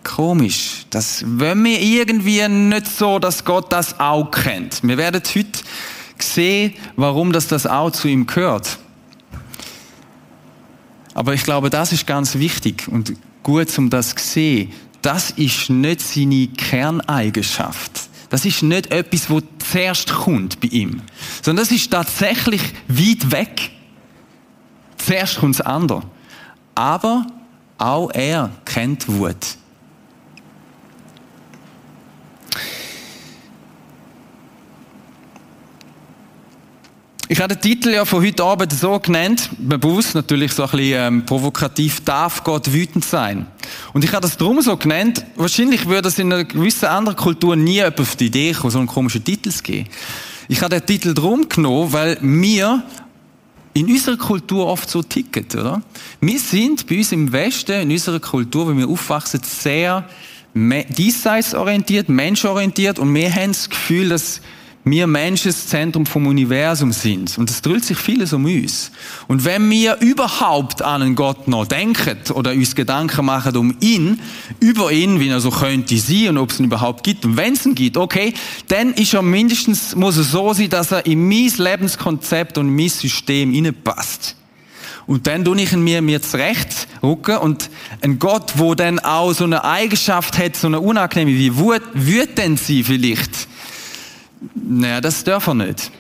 komisch. 0.04 0.86
Das 0.90 1.24
wollen 1.26 1.64
wir 1.64 1.80
irgendwie 1.80 2.46
nicht 2.50 2.88
so, 2.88 3.18
dass 3.20 3.46
Gott 3.46 3.72
das 3.72 3.98
auch 4.00 4.30
kennt. 4.30 4.82
Wir 4.84 4.98
werden 4.98 5.22
heute 5.24 5.60
sehen, 6.24 6.74
warum 6.96 7.32
das, 7.32 7.48
das 7.48 7.66
auch 7.66 7.92
zu 7.92 8.08
ihm 8.08 8.28
gehört. 8.28 8.80
Aber 11.14 11.34
ich 11.34 11.44
glaube, 11.44 11.70
das 11.70 11.92
ist 11.92 12.08
ganz 12.08 12.36
wichtig 12.36 12.88
und 12.88 13.14
gut, 13.44 13.78
um 13.78 13.90
das 13.90 14.16
zu 14.16 14.24
sehen. 14.24 14.72
Das 15.02 15.32
ist 15.32 15.70
nicht 15.70 16.02
seine 16.02 16.48
Kerneigenschaft. 16.48 18.10
Das 18.30 18.46
ist 18.46 18.62
nicht 18.62 18.92
etwas, 18.92 19.30
wo 19.30 19.42
zuerst 19.58 20.12
kommt 20.14 20.60
bei 20.60 20.68
ihm. 20.68 21.02
Sondern 21.42 21.66
das 21.66 21.72
ist 21.72 21.92
tatsächlich 21.92 22.62
weit 22.88 23.32
weg. 23.32 23.72
Zuerst 24.98 25.40
kommt 25.40 25.60
das 25.60 25.66
andere. 25.66 26.04
Aber 26.76 27.26
auch 27.78 28.12
er 28.12 28.52
kennt 28.66 29.08
Wut. 29.08 29.58
Ich 37.32 37.40
habe 37.40 37.54
den 37.54 37.62
Titel 37.62 37.90
ja 37.90 38.06
von 38.06 38.26
heute 38.26 38.44
Abend 38.44 38.74
so 38.74 38.98
genannt, 38.98 39.52
bewusst 39.60 40.16
natürlich 40.16 40.52
so 40.52 40.64
ein 40.64 40.72
bisschen 40.72 41.14
ähm, 41.14 41.26
provokativ, 41.28 42.04
darf 42.04 42.44
Gott 42.44 42.74
wütend 42.74 43.06
sein? 43.06 43.46
Und 43.94 44.04
ich 44.04 44.12
habe 44.14 44.24
das 44.24 44.36
drum 44.36 44.60
so 44.64 44.76
genannt, 44.76 45.24
wahrscheinlich 45.36 45.86
würde 45.86 46.08
es 46.08 46.18
in 46.18 46.34
einer 46.34 46.44
gewissen 46.44 46.88
anderen 46.88 47.16
Kultur 47.16 47.56
nie 47.56 47.74
jemand 47.74 48.00
auf 48.00 48.16
die 48.16 48.26
Idee 48.26 48.54
kommen, 48.54 48.72
so 48.72 48.80
einen 48.80 48.88
komischen 48.88 49.24
Titel 49.24 49.52
zu 49.52 49.62
geben. 49.62 49.88
Ich 50.48 50.64
habe 50.64 50.80
den 50.80 50.88
Titel 50.88 51.14
drum 51.14 51.48
genommen, 51.48 51.94
weil 51.94 52.18
wir 52.20 52.82
in 53.76 53.86
unserer 53.86 54.18
Kultur 54.18 54.66
oft 54.66 54.90
so 54.90 55.04
ticken, 55.04 55.46
oder? 55.54 55.84
Wir 56.22 56.40
sind 56.40 56.88
bei 56.88 56.98
uns 56.98 57.12
im 57.12 57.32
Westen, 57.32 57.80
in 57.80 57.92
unserer 57.92 58.20
Kultur, 58.20 58.70
wenn 58.70 58.80
wir 58.80 58.90
aufwachsen, 58.90 59.42
sehr 59.44 60.04
diesseitsorientiert, 60.56 62.10
menschorientiert 62.10 62.98
und 62.98 63.14
wir 63.14 63.32
haben 63.32 63.52
das 63.52 63.70
Gefühl, 63.70 64.10
dass 64.10 64.42
wir 64.90 65.08
Menschen 65.08 65.50
das 65.50 65.68
Zentrum 65.68 66.06
vom 66.06 66.28
Universum 66.28 66.92
sind. 66.92 67.38
Und 67.38 67.50
es 67.50 67.62
dreht 67.62 67.86
sich 67.86 67.98
vieles 67.98 68.34
um 68.34 68.46
uns. 68.46 68.92
Und 69.28 69.46
wenn 69.46 69.70
wir 69.70 69.98
überhaupt 70.02 70.82
an 70.82 71.02
einen 71.02 71.16
Gott 71.16 71.48
noch 71.48 71.66
denken 71.66 72.18
oder 72.34 72.52
uns 72.52 72.76
Gedanken 72.76 73.26
machen 73.26 73.56
um 73.58 73.76
ihn, 73.80 74.20
über 74.60 74.92
ihn, 74.92 75.20
wie 75.20 75.30
er 75.30 75.40
so 75.40 75.50
könnte 75.50 75.98
sein 75.98 76.30
und 76.30 76.38
ob 76.38 76.52
es 76.52 76.60
ihn 76.60 76.66
überhaupt 76.66 77.04
gibt 77.04 77.26
und 77.26 77.38
wenn 77.38 77.54
es 77.54 77.66
ihn 77.66 77.76
gibt, 77.76 77.98
okay, 77.98 78.34
dann 78.68 78.94
ist 78.94 79.14
er 79.14 79.22
mindestens, 79.22 79.96
muss 79.96 80.18
er 80.18 80.24
so 80.24 80.54
sein, 80.54 80.70
dass 80.70 80.92
er 80.92 81.06
in 81.06 81.28
mein 81.28 81.52
Lebenskonzept 81.58 82.58
und 82.58 82.76
mein 82.76 82.90
System 82.90 83.74
passt. 83.84 84.36
Und 85.10 85.26
dann 85.26 85.44
tue 85.44 85.60
ich 85.60 85.74
ihn 85.74 85.84
mir, 85.84 86.04
mir 86.04 86.22
zurecht 86.22 86.88
rücken 87.02 87.38
und 87.38 87.72
ein 88.02 88.20
Gott, 88.20 88.54
wo 88.58 88.76
dann 88.76 89.00
auch 89.00 89.34
so 89.34 89.44
eine 89.44 89.64
Eigenschaft 89.64 90.38
hat, 90.38 90.56
so 90.56 90.68
eine 90.68 90.80
unangenehme 90.80 91.32
wie 91.32 91.58
Wut, 91.58 92.38
denn 92.38 92.58
sie 92.58 92.84
vielleicht 92.84 93.48
naja, 94.56 95.02
das 95.02 95.24
dürfen 95.24 95.58
wir 95.58 95.68
nicht. 95.68 95.92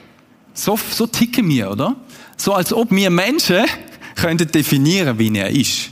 So, 0.53 0.77
so 0.91 1.07
ticken 1.07 1.47
wir, 1.49 1.71
oder? 1.71 1.95
So 2.37 2.53
als 2.53 2.73
ob 2.73 2.91
wir 2.91 3.09
Menschen 3.09 3.65
könnten 4.15 4.51
definieren, 4.51 5.17
wie 5.19 5.35
er 5.37 5.49
ist. 5.49 5.89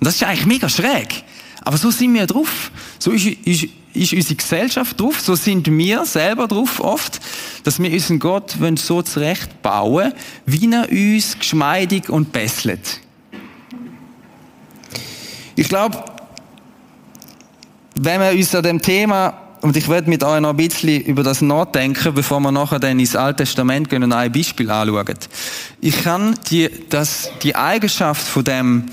Und 0.00 0.06
das 0.06 0.16
ist 0.16 0.22
eigentlich 0.24 0.46
mega 0.46 0.68
schräg. 0.68 1.24
Aber 1.62 1.76
so 1.76 1.90
sind 1.90 2.14
wir 2.14 2.26
drauf. 2.26 2.70
So 2.98 3.10
ist, 3.10 3.26
ist, 3.26 3.66
ist 3.92 4.12
unsere 4.12 4.34
Gesellschaft 4.36 5.00
drauf. 5.00 5.20
So 5.20 5.34
sind 5.34 5.66
wir 5.66 6.04
selber 6.04 6.46
drauf 6.46 6.80
oft, 6.80 7.20
dass 7.64 7.80
wir 7.82 7.92
unseren 7.92 8.18
Gott 8.18 8.56
so 8.76 9.02
zurechtbauen, 9.02 10.12
wie 10.46 10.70
er 10.72 10.88
uns 10.90 11.38
geschmeidig 11.38 12.08
und 12.08 12.32
besselt. 12.32 13.00
Ich 15.56 15.68
glaube, 15.68 16.04
wenn 17.96 18.20
wir 18.20 18.30
uns 18.30 18.54
an 18.54 18.62
dem 18.62 18.80
Thema 18.80 19.47
und 19.60 19.76
ich 19.76 19.88
werde 19.88 20.08
mit 20.08 20.22
euch 20.22 20.40
noch 20.40 20.50
ein 20.50 20.56
bisschen 20.56 21.02
über 21.02 21.22
das 21.22 21.40
nachdenken, 21.40 22.14
bevor 22.14 22.40
wir 22.40 22.52
nachher 22.52 22.78
dann 22.78 22.98
ins 22.98 23.16
Alte 23.16 23.44
Testament 23.44 23.88
gehen 23.88 24.02
und 24.02 24.12
ein 24.12 24.30
Beispiel 24.30 24.70
anschauen. 24.70 25.18
Ich 25.80 26.02
kann 26.02 26.34
die, 26.50 26.70
das, 26.88 27.30
die 27.42 27.54
Eigenschaft 27.54 28.26
von 28.26 28.44
dem 28.44 28.86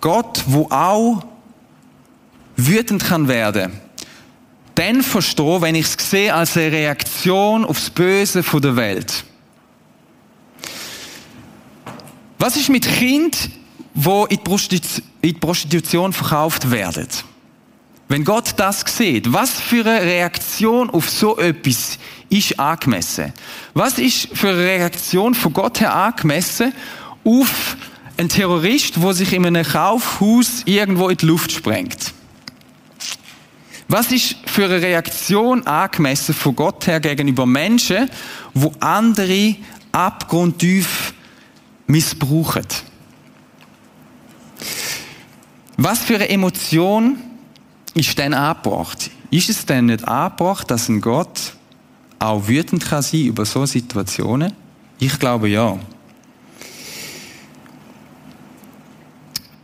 Gott, 0.00 0.44
wo 0.46 0.68
auch 0.70 1.24
wütend 2.56 3.04
kann 3.04 3.28
werden, 3.28 3.72
dann 4.74 5.02
verstehen, 5.02 5.60
wenn 5.60 5.74
ich 5.74 5.86
es 5.86 6.10
sehe 6.10 6.32
als 6.32 6.56
eine 6.56 6.72
Reaktion 6.72 7.64
aufs 7.64 7.90
Böse 7.90 8.42
von 8.42 8.62
der 8.62 8.76
Welt. 8.76 9.24
Was 12.38 12.56
ist 12.56 12.68
mit 12.68 12.86
Kind, 12.86 13.50
wo 13.94 14.26
in 14.26 14.38
die 15.24 15.32
Prostitution 15.32 16.12
verkauft 16.12 16.70
werden? 16.70 17.08
Wenn 18.08 18.24
Gott 18.24 18.54
das 18.56 18.84
sieht, 18.86 19.32
was 19.32 19.60
für 19.60 19.84
eine 19.84 20.00
Reaktion 20.00 20.88
auf 20.88 21.10
so 21.10 21.36
etwas 21.36 21.98
ist 22.30 22.58
angemessen? 22.58 23.34
Was 23.74 23.98
ist 23.98 24.28
für 24.32 24.48
eine 24.48 24.58
Reaktion 24.58 25.34
von 25.34 25.52
Gott 25.52 25.80
her 25.80 25.94
angemessen 25.94 26.72
auf 27.22 27.76
einen 28.16 28.30
Terrorist, 28.30 28.96
der 28.96 29.12
sich 29.12 29.34
in 29.34 29.44
einem 29.44 29.64
Kaufhaus 29.64 30.62
irgendwo 30.64 31.10
in 31.10 31.18
die 31.18 31.26
Luft 31.26 31.52
sprengt? 31.52 32.14
Was 33.88 34.10
ist 34.10 34.36
für 34.46 34.64
eine 34.64 34.80
Reaktion 34.80 35.66
angemessen 35.66 36.34
von 36.34 36.56
Gott 36.56 36.86
her 36.86 37.00
gegenüber 37.00 37.44
Menschen, 37.44 38.10
wo 38.54 38.72
andere 38.80 39.56
abgrundtief 39.92 41.12
missbrauchen? 41.86 42.66
Was 45.76 46.00
für 46.00 46.16
eine 46.16 46.28
Emotion 46.28 47.18
ist 47.94 48.18
denn 48.18 48.34
angebracht? 48.34 49.10
Ist 49.30 49.48
es 49.48 49.66
denn 49.66 49.86
nicht 49.86 50.06
angebracht, 50.06 50.70
dass 50.70 50.88
ein 50.88 51.00
Gott 51.00 51.54
auch 52.18 52.48
wütend 52.48 52.84
kann 52.84 53.02
sein 53.02 53.26
über 53.26 53.44
so 53.44 53.66
Situationen? 53.66 54.52
Ich 54.98 55.18
glaube 55.18 55.48
ja. 55.48 55.78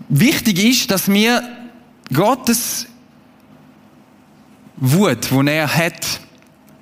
Wichtig 0.08 0.62
ist, 0.64 0.90
dass 0.90 1.08
wir 1.08 1.42
Gottes 2.12 2.86
Wut, 4.76 5.32
wo 5.32 5.42
er 5.42 5.74
hat, 5.74 6.20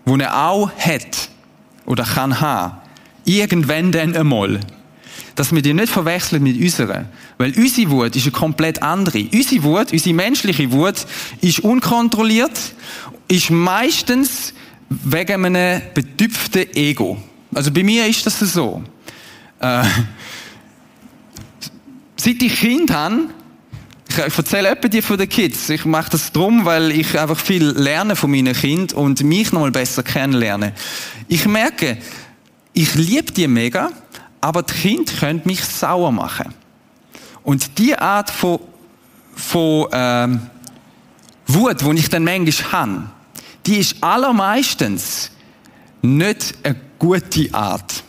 wo 0.05 0.17
er 0.17 0.49
auch 0.49 0.71
hat 0.73 1.29
oder 1.87 2.05
kann 2.05 2.41
haben, 2.41 2.79
irgendwann 3.25 3.93
dann 3.93 4.17
einmal 4.17 4.61
dass 5.43 5.53
wir 5.53 5.61
die 5.61 5.75
nicht 5.75 5.93
verwechseln 5.93 6.41
mit 6.41 6.57
unserer. 6.57 7.07
Weil 7.37 7.53
unsere 7.57 7.91
Wut 7.91 8.15
ist 8.15 8.23
eine 8.23 8.31
komplett 8.31 8.81
andere. 8.81 9.27
Unsere 9.35 9.65
Wut, 9.65 9.93
unsere 9.93 10.15
menschliche 10.15 10.71
Wut, 10.71 11.05
ist 11.41 11.59
unkontrolliert, 11.59 12.57
ist 13.27 13.51
meistens 13.51 14.55
wegen 14.89 15.45
einem 15.45 15.83
betüpften 15.95 16.73
Ego. 16.77 17.21
Also 17.53 17.73
bei 17.73 17.83
mir 17.83 18.07
ist 18.07 18.25
das 18.25 18.39
so. 18.39 18.85
Äh, 19.59 19.83
seit 22.15 22.41
ich 22.41 22.61
Kind 22.61 22.93
habe, 22.93 23.23
ich 24.11 24.19
erzähle 24.19 24.69
etwa 24.69 24.87
die 24.87 25.03
von 25.03 25.19
den 25.19 25.29
Kids. 25.29 25.71
Ich 25.71 25.85
mache 25.85 26.13
das 26.13 26.31
drum, 26.31 26.65
weil 26.65 26.93
ich 26.93 27.19
einfach 27.19 27.41
viel 27.41 27.65
lerne 27.65 28.15
von 28.15 28.31
meinen 28.31 28.55
Kindern 28.55 28.97
und 28.97 29.25
mich 29.25 29.51
noch 29.51 29.63
mal 29.63 29.73
besser 29.73 30.05
kennenlerne. 30.05 30.73
Ich 31.27 31.47
merke, 31.47 31.99
ich 32.75 32.95
liebe 32.95 33.33
die 33.33 33.49
mega, 33.49 33.91
aber 34.43 34.63
die 34.65 34.75
Kinder 34.75 35.13
können 35.13 35.41
mich 35.45 35.65
sauer 35.65 36.13
machen. 36.13 36.53
Und 37.45 37.79
die 37.79 37.97
Art 37.97 38.29
von, 38.29 38.59
von 39.35 39.87
ähm, 39.93 40.41
Wut, 41.47 41.81
die 41.81 41.99
ich 41.99 42.09
dann 42.09 42.25
manchmal 42.25 42.73
habe, 42.73 43.05
die 43.65 43.77
ist 43.77 44.03
allermeistens 44.03 45.31
nicht 46.03 46.55
eine 46.65 46.77
gute 46.99 47.55
Art, 47.55 48.03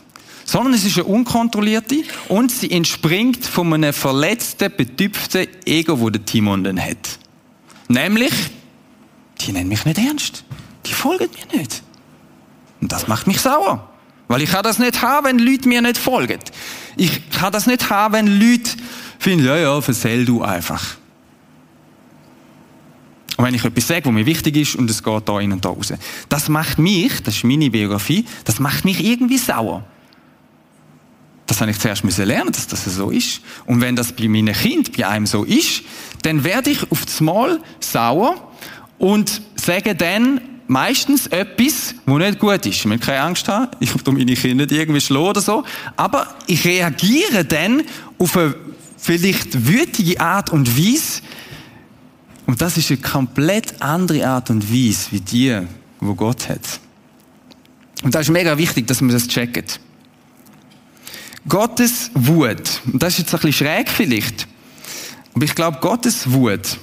sondern 0.44 0.74
es 0.74 0.84
ist 0.84 0.98
eine 0.98 1.04
unkontrollierte 1.04 2.02
und 2.28 2.50
sie 2.50 2.70
entspringt 2.70 3.46
von 3.46 3.72
einem 3.72 3.92
verletzten, 3.92 4.72
betüpften 4.76 5.46
Ego, 5.64 6.00
wo 6.00 6.10
der 6.10 6.24
Timon 6.24 6.64
dann 6.64 6.80
hat. 6.80 7.18
Nämlich, 7.86 8.32
die 9.40 9.52
nennen 9.52 9.68
mich 9.68 9.84
nicht 9.84 9.98
ernst. 9.98 10.44
Die 10.86 10.92
folgen 10.92 11.28
mir 11.30 11.58
nicht. 11.58 11.82
Und 12.80 12.90
das 12.90 13.06
macht 13.06 13.28
mich 13.28 13.40
sauer. 13.40 13.93
Weil 14.28 14.42
ich 14.42 14.50
kann 14.50 14.62
das 14.62 14.78
nicht 14.78 15.02
haben, 15.02 15.26
wenn 15.26 15.38
Leute 15.38 15.68
mir 15.68 15.82
nicht 15.82 15.98
folgen. 15.98 16.38
Ich 16.96 17.30
kann 17.30 17.52
das 17.52 17.66
nicht 17.66 17.90
haben, 17.90 18.14
wenn 18.14 18.26
Leute 18.26 18.70
finden, 19.18 19.44
ja, 19.44 19.56
ja, 19.56 19.80
versell 19.80 20.24
du 20.24 20.42
einfach. 20.42 20.96
Und 23.36 23.44
wenn 23.44 23.54
ich 23.54 23.64
etwas 23.64 23.88
sage, 23.88 24.04
was 24.04 24.12
mir 24.12 24.26
wichtig 24.26 24.56
ist 24.56 24.76
und 24.76 24.88
es 24.88 25.02
geht 25.02 25.28
da 25.28 25.40
in 25.40 25.52
und 25.52 25.64
da 25.64 25.70
raus. 25.70 25.92
Das 26.28 26.48
macht 26.48 26.78
mich, 26.78 27.22
das 27.22 27.36
ist 27.36 27.44
meine 27.44 27.70
Biografie, 27.70 28.24
das 28.44 28.60
macht 28.60 28.84
mich 28.84 29.04
irgendwie 29.04 29.38
sauer. 29.38 29.84
Das 31.46 31.60
habe 31.60 31.70
ich 31.70 31.78
zuerst 31.78 32.04
müssen 32.04 32.26
lernen, 32.26 32.52
dass 32.52 32.68
das 32.68 32.84
so 32.84 33.10
ist. 33.10 33.40
Und 33.66 33.80
wenn 33.80 33.96
das 33.96 34.12
bei 34.12 34.28
meinen 34.28 34.54
Kindern, 34.54 34.92
bei 34.96 35.06
einem 35.06 35.26
so 35.26 35.44
ist, 35.44 35.82
dann 36.22 36.44
werde 36.44 36.70
ich 36.70 36.90
auf 36.90 37.04
das 37.04 37.20
Mal 37.20 37.60
sauer 37.80 38.52
und 38.98 39.42
sage 39.56 39.94
dann 39.94 40.40
meistens 40.66 41.26
etwas, 41.26 41.94
was 42.06 42.18
nicht 42.18 42.38
gut 42.38 42.66
ist. 42.66 42.76
Ich 42.76 42.88
will 42.88 42.98
keine 42.98 43.20
Angst 43.20 43.48
haben, 43.48 43.68
ich 43.80 43.92
habe 43.92 44.12
meine 44.12 44.34
Kinder 44.34 44.70
irgendwie 44.70 45.00
schlagen 45.00 45.26
oder 45.26 45.40
so. 45.40 45.64
Aber 45.96 46.34
ich 46.46 46.64
reagiere 46.64 47.44
dann 47.44 47.82
auf 48.18 48.36
eine 48.36 48.54
vielleicht 48.96 49.66
wütige 49.66 50.20
Art 50.20 50.50
und 50.50 50.78
Weise. 50.78 51.22
Und 52.46 52.60
das 52.60 52.76
ist 52.76 52.90
eine 52.90 53.00
komplett 53.00 53.80
andere 53.80 54.26
Art 54.26 54.50
und 54.50 54.72
Weise, 54.72 55.06
wie 55.10 55.20
die, 55.20 55.60
wo 56.00 56.14
Gott 56.14 56.48
hat. 56.48 56.80
Und 58.02 58.14
das 58.14 58.22
ist 58.22 58.30
mega 58.30 58.56
wichtig, 58.56 58.86
dass 58.86 59.00
man 59.00 59.12
das 59.12 59.28
checkt. 59.28 59.80
Gottes 61.48 62.10
Wut, 62.14 62.80
und 62.90 63.02
das 63.02 63.14
ist 63.14 63.18
jetzt 63.20 63.34
ein 63.34 63.40
bisschen 63.40 63.66
schräg 63.66 63.90
vielleicht, 63.90 64.46
aber 65.34 65.44
ich 65.44 65.54
glaube, 65.54 65.78
Gottes 65.80 66.30
Wut, 66.32 66.78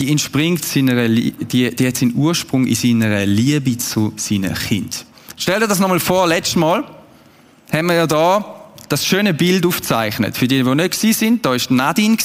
die 0.00 0.10
entspringt 0.10 0.64
seiner, 0.64 1.08
die, 1.08 1.32
die 1.74 1.86
hat 1.86 1.96
seinen 1.96 2.14
Ursprung 2.14 2.66
in 2.66 2.74
seiner 2.74 3.26
Liebe 3.26 3.76
zu 3.76 4.14
seinen 4.16 4.54
Kind. 4.54 5.04
Stell 5.36 5.60
dir 5.60 5.68
das 5.68 5.78
nochmal 5.78 6.00
vor, 6.00 6.26
letztes 6.26 6.56
Mal 6.56 6.84
haben 7.70 7.86
wir 7.86 7.94
ja 7.94 8.06
da 8.06 8.56
das 8.88 9.06
schöne 9.06 9.34
Bild 9.34 9.66
aufzeichnet. 9.66 10.36
Für 10.36 10.48
die, 10.48 10.62
die 10.62 10.74
nicht 10.74 10.90
gewesen 10.92 11.12
sind, 11.12 11.46
da 11.46 11.54
ist 11.54 11.70
Nadine 11.70 12.16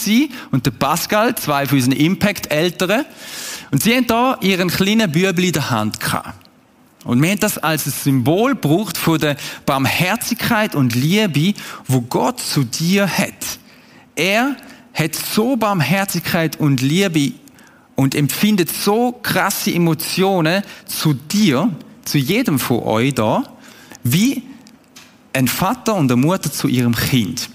und 0.51 0.65
der 0.65 0.71
Pascal, 0.71 1.35
zwei 1.35 1.65
von 1.65 1.77
unseren 1.77 1.93
Impact-Eltern. 1.93 3.05
Und 3.71 3.83
sie 3.83 3.93
haben 3.93 4.07
da 4.07 4.37
ihren 4.41 4.69
kleinen 4.69 5.11
Bübel 5.11 5.43
in 5.43 5.53
der 5.53 5.69
Hand 5.69 5.99
gehabt. 5.99 6.33
Und 7.03 7.21
wir 7.21 7.29
haben 7.29 7.39
das 7.39 7.57
als 7.57 7.85
ein 7.85 7.91
Symbol 7.91 8.51
gebraucht 8.55 8.97
von 8.97 9.19
der 9.19 9.35
Barmherzigkeit 9.65 10.75
und 10.75 10.95
Liebe, 10.95 11.53
wo 11.87 12.01
Gott 12.01 12.39
zu 12.39 12.63
dir 12.63 13.07
hat. 13.07 13.59
Er 14.15 14.55
hat 14.93 15.13
so 15.13 15.57
Barmherzigkeit 15.57 16.59
und 16.59 16.81
Liebe 16.81 17.33
und 17.95 18.15
empfindet 18.15 18.69
so 18.69 19.13
krasse 19.23 19.73
Emotionen 19.73 20.63
zu 20.85 21.13
dir, 21.13 21.73
zu 22.03 22.17
jedem 22.17 22.59
von 22.59 22.79
euch 22.79 23.13
da, 23.13 23.43
wie 24.03 24.43
ein 25.33 25.47
Vater 25.47 25.95
und 25.95 26.11
eine 26.11 26.21
Mutter 26.21 26.51
zu 26.51 26.67
ihrem 26.67 26.95
Kind. 26.95 27.49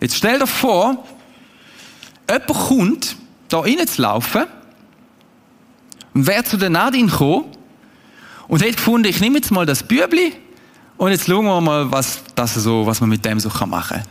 Jetzt 0.00 0.16
stell 0.16 0.38
dir 0.38 0.46
vor, 0.46 1.04
jemand 2.28 2.46
kommt, 2.46 3.16
da 3.48 3.60
reinzulaufen, 3.60 4.46
und 6.14 6.26
wäre 6.26 6.42
zu 6.42 6.56
der 6.56 6.70
Nadine 6.70 7.08
gekommen 7.08 7.44
und 8.48 8.62
hat 8.62 8.76
gefunden, 8.76 9.08
ich 9.08 9.20
nehme 9.20 9.36
jetzt 9.36 9.50
mal 9.50 9.66
das 9.66 9.82
Bübli 9.82 10.32
und 10.96 11.10
jetzt 11.12 11.26
schauen 11.26 11.44
wir 11.44 11.60
mal, 11.60 11.92
was, 11.92 12.22
das 12.34 12.54
so, 12.54 12.86
was 12.86 13.00
man 13.00 13.10
mit 13.10 13.24
dem 13.24 13.38
so 13.38 13.50
machen 13.66 13.98
kann. 13.98 14.02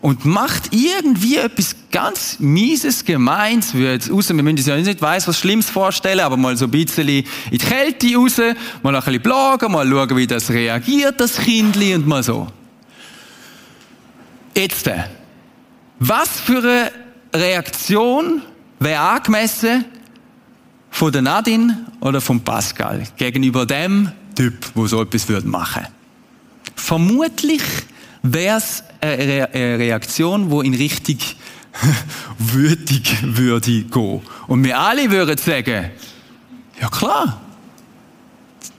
Und 0.00 0.24
macht 0.24 0.74
irgendwie 0.74 1.36
etwas 1.36 1.74
ganz 1.90 2.38
Mieses, 2.38 3.04
Gemeins, 3.04 3.72
jetzt 3.72 4.10
raus, 4.10 4.28
wir 4.28 4.42
müssen 4.42 4.58
uns 4.58 4.66
ja 4.66 4.76
nicht 4.76 5.00
weiss, 5.00 5.26
was 5.26 5.38
Schlimmes 5.38 5.70
vorstellen, 5.70 6.20
aber 6.20 6.36
mal 6.36 6.56
so 6.56 6.66
ein 6.66 6.70
bisschen 6.70 7.08
in 7.08 7.24
die 7.50 7.58
Kälte 7.58 8.14
raus, 8.14 8.38
mal 8.82 8.94
ein 8.94 9.02
bisschen 9.02 9.22
plagen, 9.22 9.72
mal 9.72 9.88
schauen, 9.88 10.16
wie 10.16 10.26
das 10.26 10.50
reagiert, 10.50 11.20
das 11.20 11.38
Kindli 11.38 11.94
und 11.94 12.06
mal 12.06 12.22
so. 12.22 12.48
Jetzt, 14.54 14.86
äh, 14.88 15.04
was 15.98 16.40
für 16.40 16.58
eine 16.58 16.92
Reaktion 17.34 18.42
wäre 18.78 19.00
angemessen 19.00 19.84
von 20.90 21.12
der 21.12 21.22
Nadine 21.22 21.86
oder 22.00 22.20
von 22.20 22.40
Pascal 22.40 23.04
gegenüber 23.16 23.66
dem 23.66 24.12
Typ, 24.34 24.54
wo 24.74 24.86
so 24.86 25.02
etwas 25.02 25.28
würde 25.28 25.48
machen. 25.48 25.86
Vermutlich 26.74 27.62
wäre 28.22 28.58
es 28.58 28.82
eine 29.00 29.78
Reaktion, 29.78 30.50
wo 30.50 30.62
in 30.62 30.74
Richtung 30.74 31.18
würdig 32.38 33.16
würde 33.22 33.82
gehen. 33.82 34.22
Und 34.46 34.64
wir 34.64 34.78
alle 34.78 35.10
würden 35.10 35.36
sagen, 35.38 35.90
ja 36.80 36.88
klar, 36.88 37.40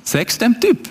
sag's 0.04 0.38
dem 0.38 0.60
Typ. 0.60 0.90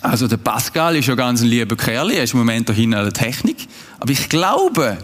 Also 0.00 0.26
der 0.26 0.36
Pascal 0.36 0.96
ist 0.96 1.06
ja 1.06 1.14
ganz 1.14 1.42
ein 1.42 1.48
lieber 1.48 1.76
Kerl, 1.76 2.10
er 2.10 2.24
ist 2.24 2.32
im 2.32 2.40
Moment 2.40 2.68
da 2.68 2.72
hinten 2.72 2.94
an 2.94 3.04
der 3.04 3.12
Technik. 3.12 3.68
Aber 4.00 4.10
ich 4.10 4.28
glaube, 4.28 4.98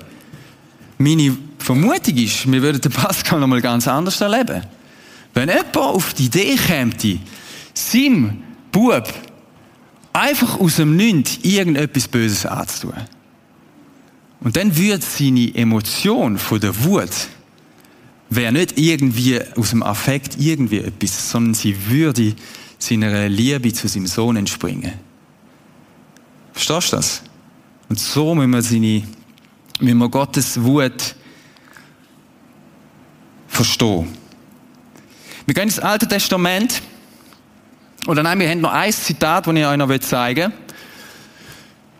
meine 0.99 1.37
Vermutung 1.59 2.17
ist, 2.17 2.51
wir 2.51 2.63
würden 2.63 2.81
den 2.81 2.93
Pascal 2.93 3.39
noch 3.39 3.47
mal 3.47 3.61
ganz 3.61 3.87
anders 3.87 4.21
erleben. 4.21 4.63
Wenn 5.35 5.49
jemand 5.49 5.77
auf 5.77 6.15
die 6.15 6.25
Idee 6.25 6.57
käme, 6.57 6.93
seinem 7.75 8.43
Bub 8.73 9.13
einfach 10.13 10.59
aus 10.59 10.77
dem 10.77 10.97
Nichts 10.97 11.39
irgendetwas 11.43 12.09
Böses 12.09 12.45
anzutun. 12.45 12.95
Und 14.41 14.57
dann 14.57 14.77
würde 14.77 15.05
seine 15.05 15.55
Emotion 15.55 16.39
von 16.39 16.61
der 16.61 16.85
Wut 16.85 17.11
wäre 18.31 18.53
nicht 18.53 18.79
irgendwie 18.79 19.41
aus 19.57 19.71
dem 19.71 19.83
Affekt 19.83 20.37
irgendwie 20.39 20.79
etwas, 20.79 21.31
sondern 21.31 21.55
sie 21.55 21.89
würde 21.89 22.35
seiner 22.79 23.29
Liebe 23.29 23.73
zu 23.73 23.89
seinem 23.89 24.07
Sohn 24.07 24.37
entspringen. 24.37 24.93
Verstehst 26.53 26.93
du 26.93 26.97
das? 26.97 27.23
Und 27.89 27.99
so 27.99 28.35
müssen 28.35 28.51
wir, 28.51 28.63
seine, 28.63 29.03
müssen 29.81 29.99
wir 29.99 30.09
Gottes 30.09 30.63
Wut 30.63 31.15
verstehen. 33.49 34.09
Wir 35.47 35.55
gehen 35.55 35.65
ins 35.65 35.79
Alte 35.79 36.07
Testament. 36.07 36.83
Oder 38.07 38.23
nein, 38.23 38.39
wir 38.39 38.51
haben 38.51 38.61
noch 38.61 38.73
ein 38.73 38.93
Zitat, 38.93 39.47
das 39.47 39.55
ich 39.55 39.67
euch 39.67 39.77
noch 39.77 39.99
zeigen 40.01 40.53
will. 40.53 40.68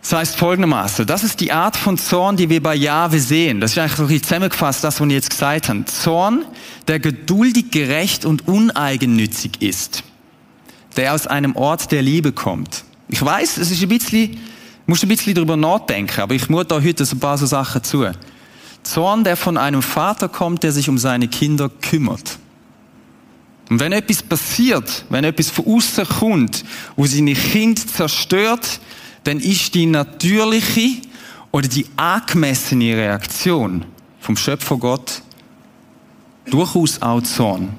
Das 0.09 0.17
heißt 0.17 0.37
folgendermaßen, 0.37 1.05
das 1.05 1.23
ist 1.23 1.39
die 1.39 1.51
Art 1.51 1.77
von 1.77 1.95
Zorn, 1.95 2.35
die 2.35 2.49
wir 2.49 2.63
bei 2.63 2.73
Jahwe 2.73 3.19
sehen. 3.19 3.61
Das 3.61 3.73
ist 3.73 3.77
eigentlich 3.77 3.99
wirklich 3.99 4.23
zusammengefasst, 4.23 4.83
das, 4.83 4.99
was 4.99 5.07
ich 5.07 5.13
jetzt 5.13 5.29
gesagt 5.29 5.69
habe. 5.69 5.85
Zorn, 5.85 6.45
der 6.87 6.99
geduldig, 6.99 7.69
gerecht 7.69 8.25
und 8.25 8.47
uneigennützig 8.47 9.61
ist. 9.61 10.01
Der 10.97 11.13
aus 11.13 11.27
einem 11.27 11.55
Ort 11.55 11.91
der 11.91 12.01
Liebe 12.01 12.31
kommt. 12.31 12.85
Ich 13.07 13.23
weiß, 13.23 13.57
es 13.57 13.69
ist 13.69 13.83
ein 13.83 13.89
bisschen, 13.89 14.39
musst 14.87 15.03
ein 15.03 15.09
bisschen 15.09 15.35
darüber 15.35 15.55
nachdenken, 15.55 16.21
aber 16.21 16.33
ich 16.33 16.49
muss 16.49 16.65
da 16.65 16.81
heute 16.81 17.05
so 17.05 17.15
ein 17.15 17.19
paar 17.19 17.37
so 17.37 17.45
Sachen 17.45 17.83
zu. 17.83 18.03
Zorn, 18.81 19.23
der 19.23 19.37
von 19.37 19.57
einem 19.57 19.83
Vater 19.83 20.27
kommt, 20.27 20.63
der 20.63 20.71
sich 20.71 20.89
um 20.89 20.97
seine 20.97 21.27
Kinder 21.27 21.69
kümmert. 21.69 22.39
Und 23.69 23.79
wenn 23.79 23.91
etwas 23.91 24.23
passiert, 24.23 25.05
wenn 25.09 25.23
etwas 25.23 25.51
von 25.51 25.67
außen 25.67 26.07
kommt, 26.07 26.65
wo 26.95 27.05
seine 27.05 27.35
Kind 27.35 27.91
zerstört, 27.91 28.79
dann 29.23 29.39
ist 29.39 29.73
die 29.73 29.85
natürliche 29.85 31.01
oder 31.51 31.67
die 31.67 31.85
angemessene 31.95 32.95
Reaktion 32.95 33.85
vom 34.19 34.37
Schöpfer 34.37 34.77
Gott 34.77 35.21
durchaus 36.45 37.01
auch 37.01 37.21
Zorn. 37.21 37.77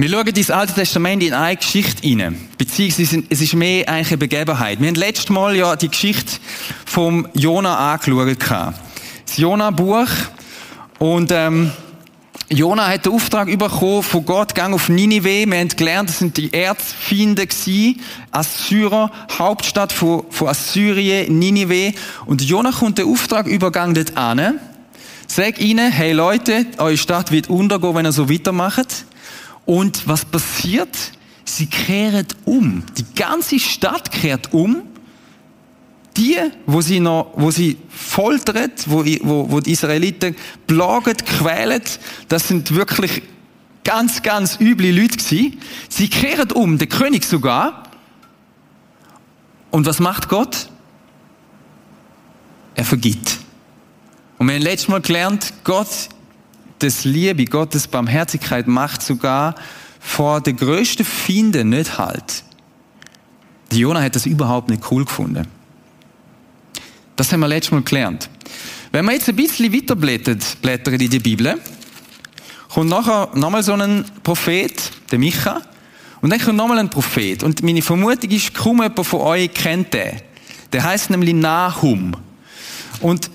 Wir 0.00 0.08
schauen 0.08 0.28
ins 0.28 0.50
Alte 0.50 0.74
Testament 0.74 1.24
in 1.24 1.34
eine 1.34 1.56
Geschichte 1.56 2.02
hinein. 2.06 2.48
Beziehungsweise 2.56 3.24
es 3.28 3.40
ist 3.40 3.54
mehr 3.54 3.88
eigentlich 3.88 4.08
eine 4.08 4.18
Begebenheit. 4.18 4.80
Wir 4.80 4.86
haben 4.86 4.94
letztes 4.94 5.28
Mal 5.28 5.56
ja 5.56 5.74
die 5.74 5.88
Geschichte 5.88 6.38
vom 6.86 7.26
Jona 7.34 7.94
angeschaut. 7.94 8.38
Das 9.26 9.36
Jona-Buch. 9.36 10.08
Und, 11.00 11.32
ähm, 11.32 11.72
Jona 12.50 12.88
hat 12.88 13.04
den 13.04 13.12
Auftrag 13.12 13.46
bekommen 13.58 14.02
von 14.02 14.24
Gott, 14.24 14.54
gang 14.54 14.72
auf 14.72 14.88
Ninive. 14.88 15.44
Wir 15.46 15.58
haben 15.58 15.68
gelernt, 15.68 16.08
das 16.08 16.20
sind 16.20 16.38
die 16.38 16.50
Erzfeinde 16.50 17.46
gewesen. 17.46 18.00
Assyrer, 18.30 19.10
Hauptstadt 19.38 19.92
von, 19.92 20.24
von 20.30 20.48
Assyrien, 20.48 21.38
Ninive. 21.38 21.92
Und 22.24 22.40
Jona 22.40 22.72
kommt 22.72 22.96
den 22.96 23.06
Auftrag 23.06 23.46
übergang 23.46 23.92
dort 23.92 24.16
an. 24.16 24.58
Sag 25.26 25.60
ihnen, 25.60 25.92
hey 25.92 26.12
Leute, 26.12 26.64
eure 26.78 26.96
Stadt 26.96 27.32
wird 27.32 27.50
untergehen, 27.50 27.94
wenn 27.94 28.06
ihr 28.06 28.12
so 28.12 28.30
weitermacht. 28.30 29.04
Und 29.66 30.08
was 30.08 30.24
passiert? 30.24 30.96
Sie 31.44 31.66
kehren 31.66 32.26
um. 32.46 32.82
Die 32.96 33.14
ganze 33.14 33.58
Stadt 33.58 34.10
kehrt 34.10 34.54
um 34.54 34.84
die, 36.18 36.36
wo 36.66 36.80
sie 36.80 37.00
noch, 37.00 37.32
wo 37.36 37.50
sie 37.50 37.78
foltert, 37.88 38.90
wo, 38.90 39.04
wo, 39.22 39.50
wo 39.50 39.60
die 39.60 39.72
Israeliten 39.72 40.36
plagen, 40.66 41.16
quälen, 41.16 41.82
das 42.28 42.48
sind 42.48 42.74
wirklich 42.74 43.22
ganz, 43.84 44.22
ganz 44.22 44.58
üble 44.60 44.90
Leute 44.90 45.16
gewesen. 45.16 45.58
Sie 45.88 46.08
kehren 46.08 46.52
um, 46.52 46.76
der 46.76 46.88
König 46.88 47.24
sogar. 47.24 47.84
Und 49.70 49.86
was 49.86 50.00
macht 50.00 50.28
Gott? 50.28 50.68
Er 52.74 52.84
vergibt. 52.84 53.38
Und 54.38 54.48
wir 54.48 54.54
haben 54.54 54.62
letztes 54.62 54.88
Mal 54.88 55.00
gelernt, 55.00 55.52
Gott, 55.64 55.88
das 56.80 57.04
Liebe, 57.04 57.44
Gottes 57.44 57.88
Barmherzigkeit 57.88 58.68
macht 58.68 59.02
sogar 59.02 59.54
vor 60.00 60.40
den 60.40 60.56
größten 60.56 61.04
Finden 61.04 61.70
nicht 61.70 61.98
halt. 61.98 62.44
Die 63.72 63.80
Jona 63.80 64.00
hat 64.00 64.14
das 64.14 64.26
überhaupt 64.26 64.68
nicht 64.70 64.90
cool 64.90 65.04
gefunden. 65.04 65.48
Das 67.18 67.32
haben 67.32 67.40
wir 67.40 67.48
letztes 67.48 67.72
Mal 67.72 67.82
gelernt. 67.82 68.30
Wenn 68.92 69.04
wir 69.04 69.12
jetzt 69.12 69.28
ein 69.28 69.34
bisschen 69.34 69.72
weiterblättern 69.72 70.38
blättern 70.62 70.94
in 70.94 71.10
die 71.10 71.18
Bibel, 71.18 71.60
kommt 72.68 72.88
nachher 72.88 73.30
nochmal 73.34 73.64
so 73.64 73.72
ein 73.72 74.04
Prophet, 74.22 74.92
der 75.10 75.18
Micha, 75.18 75.60
und 76.20 76.30
dann 76.30 76.40
kommt 76.40 76.56
nochmal 76.56 76.78
ein 76.78 76.88
Prophet. 76.88 77.42
Und 77.42 77.60
meine 77.64 77.82
Vermutung 77.82 78.30
ist, 78.30 78.54
kaum 78.54 78.82
jemand 78.82 79.04
von 79.04 79.20
euch 79.22 79.52
kennt 79.52 79.94
den. 79.94 80.20
Der 80.72 80.84
heißt 80.84 81.10
nämlich 81.10 81.34
Nahum. 81.34 82.12
Und 83.00 83.30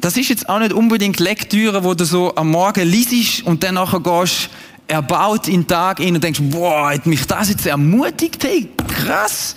das 0.00 0.16
ist 0.16 0.28
jetzt 0.28 0.48
auch 0.48 0.60
nicht 0.60 0.72
unbedingt 0.72 1.18
Lektüre, 1.18 1.82
wo 1.82 1.94
du 1.94 2.04
so 2.04 2.36
am 2.36 2.52
Morgen 2.52 2.88
liest 2.88 3.44
und 3.44 3.64
dann 3.64 3.74
nachher 3.74 3.98
gehst, 3.98 4.50
erbaut 4.86 5.48
in 5.48 5.62
den 5.62 5.66
Tag 5.66 5.98
in 5.98 6.14
und 6.14 6.22
denkst, 6.22 6.40
boah, 6.44 6.90
hat 6.92 7.06
mich 7.06 7.26
das 7.26 7.48
jetzt 7.48 7.66
ermutigt, 7.66 8.44
hey, 8.44 8.68
krass. 8.86 9.56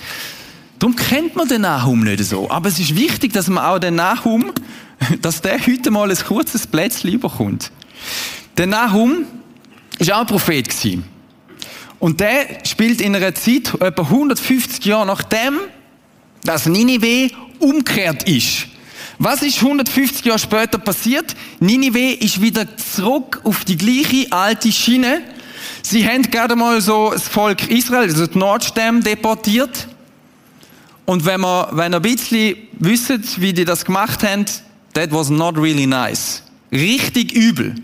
Darum 0.81 0.95
kennt 0.95 1.35
man 1.35 1.47
den 1.47 1.61
Nahum 1.61 2.03
nicht 2.03 2.23
so. 2.23 2.49
Aber 2.49 2.67
es 2.67 2.79
ist 2.79 2.95
wichtig, 2.95 3.33
dass 3.33 3.47
man 3.47 3.63
auch 3.63 3.77
den 3.77 3.93
Nahum, 3.93 4.51
dass 5.21 5.39
der 5.39 5.63
heute 5.63 5.91
mal 5.91 6.09
ein 6.09 6.17
kurzes 6.17 6.65
Plätzchen 6.65 7.11
überkommt. 7.11 7.71
Der 8.57 8.65
Nahum 8.65 9.25
ist 9.99 10.11
auch 10.11 10.21
ein 10.21 10.25
Prophet. 10.25 10.67
Und 11.99 12.19
der 12.19 12.65
spielt 12.65 12.99
in 12.99 13.15
einer 13.15 13.35
Zeit, 13.35 13.75
etwa 13.79 14.01
150 14.01 14.83
Jahre 14.83 15.05
nachdem, 15.05 15.59
dass 16.43 16.65
Ninive 16.65 17.29
umgekehrt 17.59 18.27
ist. 18.27 18.65
Was 19.19 19.43
ist 19.43 19.57
150 19.57 20.25
Jahre 20.25 20.39
später 20.39 20.79
passiert? 20.79 21.35
Ninive 21.59 22.13
ist 22.13 22.41
wieder 22.41 22.65
zurück 22.77 23.39
auf 23.43 23.65
die 23.65 23.77
gleiche 23.77 24.31
alte 24.31 24.71
Schiene. 24.71 25.21
Sie 25.83 26.07
haben 26.07 26.23
gerade 26.23 26.55
mal 26.55 26.81
so 26.81 27.11
das 27.11 27.27
Volk 27.27 27.69
Israel, 27.69 28.09
also 28.09 28.25
die 28.25 28.39
Nordstämme, 28.39 29.01
deportiert. 29.01 29.87
Und 31.05 31.25
wenn 31.25 31.41
wir, 31.41 31.69
wenn 31.71 31.93
ihr 31.93 31.97
ein 31.97 32.01
bisschen 32.01 32.55
wisst, 32.73 33.41
wie 33.41 33.53
die 33.53 33.65
das 33.65 33.85
gemacht 33.85 34.23
haben, 34.23 34.45
that 34.93 35.11
was 35.11 35.29
not 35.29 35.57
really 35.57 35.87
nice. 35.87 36.43
Richtig 36.71 37.33
übel. 37.33 37.75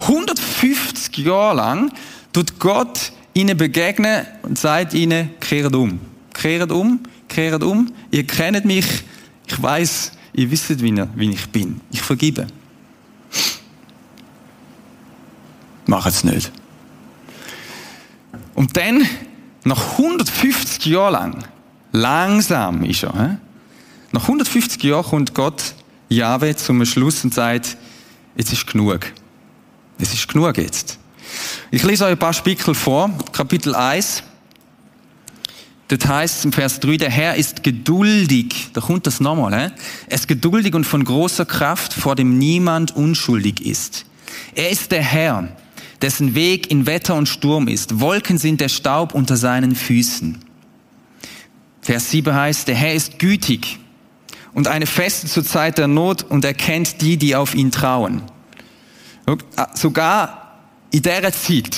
150 0.00 1.18
Jahre 1.18 1.56
lang 1.56 1.92
tut 2.32 2.58
Gott 2.58 3.12
ihnen 3.34 3.56
begegnen 3.56 4.26
und 4.42 4.58
sagt 4.58 4.94
ihnen, 4.94 5.30
kehrt 5.40 5.74
um. 5.74 6.00
Kehrt 6.32 6.72
um, 6.72 7.00
kehrt 7.28 7.62
um. 7.62 7.92
Ihr 8.10 8.26
kennt 8.26 8.64
mich, 8.64 8.86
ich 9.46 9.62
weiß, 9.62 10.12
ihr 10.32 10.50
wisst, 10.50 10.82
wie, 10.82 11.04
wie 11.14 11.30
ich 11.30 11.48
bin. 11.50 11.80
Ich 11.90 12.02
vergebe. 12.02 12.46
Mach 15.86 16.06
es 16.06 16.24
nicht. 16.24 16.50
Und 18.54 18.76
dann, 18.76 19.06
nach 19.64 19.92
150 19.92 20.86
Jahren 20.86 21.12
lang, 21.12 21.44
langsam 21.92 22.84
ist 22.84 23.02
er, 23.02 23.12
he? 23.12 23.36
nach 24.12 24.22
150 24.22 24.82
Jahren 24.82 25.04
kommt 25.04 25.34
Gott, 25.34 25.74
Jahwe, 26.08 26.56
zum 26.56 26.84
Schluss 26.84 27.24
und 27.24 27.32
sagt, 27.32 27.76
jetzt 28.36 28.52
ist 28.52 28.66
genug. 28.66 29.12
Es 29.98 30.12
ist 30.12 30.28
genug 30.28 30.56
jetzt. 30.58 30.98
Ich 31.70 31.82
lese 31.82 32.04
euch 32.04 32.12
ein 32.12 32.18
paar 32.18 32.32
Spickel 32.32 32.74
vor. 32.74 33.10
Kapitel 33.32 33.74
1. 33.74 34.24
Dort 35.88 36.06
heißt 36.06 36.44
im 36.44 36.52
Vers 36.52 36.80
3, 36.80 36.96
der 36.96 37.10
Herr 37.10 37.34
ist 37.34 37.62
geduldig. 37.62 38.70
Da 38.72 38.80
kommt 38.80 39.06
das 39.06 39.20
nochmal. 39.20 39.52
He? 39.52 39.72
Er 40.08 40.14
ist 40.14 40.28
geduldig 40.28 40.74
und 40.74 40.84
von 40.84 41.04
großer 41.04 41.44
Kraft, 41.44 41.92
vor 41.92 42.14
dem 42.14 42.38
niemand 42.38 42.96
unschuldig 42.96 43.64
ist. 43.64 44.06
Er 44.54 44.70
ist 44.70 44.92
der 44.92 45.02
Herr, 45.02 45.48
dessen 46.00 46.34
Weg 46.34 46.70
in 46.70 46.86
Wetter 46.86 47.14
und 47.14 47.28
Sturm 47.28 47.68
ist. 47.68 48.00
Wolken 48.00 48.38
sind 48.38 48.60
der 48.60 48.68
Staub 48.68 49.14
unter 49.14 49.36
seinen 49.36 49.74
Füßen. 49.74 50.38
Vers 51.82 52.10
7 52.10 52.34
heißt, 52.34 52.68
der 52.68 52.74
Herr 52.74 52.94
ist 52.94 53.18
gütig 53.18 53.78
und 54.52 54.68
eine 54.68 54.86
Feste 54.86 55.26
zur 55.26 55.44
Zeit 55.44 55.78
der 55.78 55.88
Not 55.88 56.22
und 56.22 56.44
er 56.44 56.54
kennt 56.54 57.00
die, 57.00 57.16
die 57.16 57.36
auf 57.36 57.54
ihn 57.54 57.70
trauen. 57.70 58.22
Sogar 59.74 60.58
in 60.90 61.02
der 61.02 61.32
Zeit, 61.32 61.76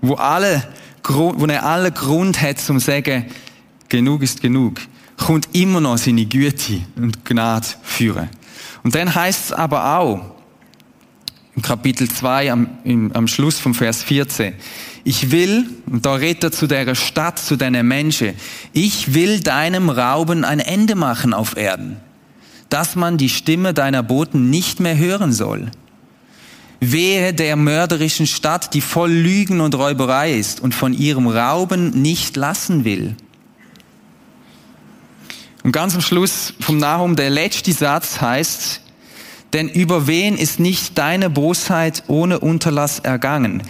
wo, 0.00 0.14
alle, 0.14 0.66
wo 1.04 1.46
er 1.46 1.64
alle 1.64 1.92
Grund 1.92 2.40
hat 2.42 2.58
zum 2.58 2.80
sagen, 2.80 3.26
genug 3.88 4.22
ist 4.22 4.42
genug, 4.42 4.80
kommt 5.16 5.48
immer 5.52 5.80
noch 5.80 5.98
seine 5.98 6.26
Güte 6.26 6.80
und 6.96 7.24
Gnade 7.24 7.66
führen. 7.82 8.28
Und 8.82 8.94
dann 8.94 9.14
heißt 9.14 9.46
es 9.46 9.52
aber 9.52 9.98
auch, 9.98 10.34
im 11.56 11.62
Kapitel 11.62 12.08
2, 12.08 12.52
am, 12.52 13.10
am 13.14 13.26
Schluss 13.26 13.58
vom 13.58 13.74
Vers 13.74 14.04
14, 14.04 14.54
ich 15.08 15.30
will, 15.30 15.64
und 15.86 16.04
da 16.04 16.16
redet 16.16 16.44
er 16.44 16.52
zu 16.52 16.66
der 16.66 16.94
Stadt, 16.94 17.38
zu 17.38 17.56
deinen 17.56 17.88
Menschen, 17.88 18.34
ich 18.74 19.14
will 19.14 19.40
deinem 19.40 19.88
Rauben 19.88 20.44
ein 20.44 20.60
Ende 20.60 20.96
machen 20.96 21.32
auf 21.32 21.56
Erden, 21.56 21.96
dass 22.68 22.94
man 22.94 23.16
die 23.16 23.30
Stimme 23.30 23.72
deiner 23.72 24.02
Boten 24.02 24.50
nicht 24.50 24.80
mehr 24.80 24.98
hören 24.98 25.32
soll. 25.32 25.70
Wehe 26.80 27.32
der 27.32 27.56
mörderischen 27.56 28.26
Stadt, 28.26 28.74
die 28.74 28.82
voll 28.82 29.10
Lügen 29.10 29.62
und 29.62 29.74
Räuberei 29.74 30.34
ist 30.34 30.60
und 30.60 30.74
von 30.74 30.92
ihrem 30.92 31.26
Rauben 31.26 32.02
nicht 32.02 32.36
lassen 32.36 32.84
will. 32.84 33.16
Und 35.62 35.72
ganz 35.72 35.94
am 35.94 36.02
Schluss 36.02 36.52
vom 36.60 36.76
Nahum, 36.76 37.16
der 37.16 37.30
letzte 37.30 37.72
Satz 37.72 38.20
heißt, 38.20 38.82
denn 39.54 39.70
über 39.70 40.06
wen 40.06 40.36
ist 40.36 40.60
nicht 40.60 40.98
deine 40.98 41.30
Bosheit 41.30 42.02
ohne 42.08 42.40
Unterlass 42.40 42.98
ergangen? 42.98 43.62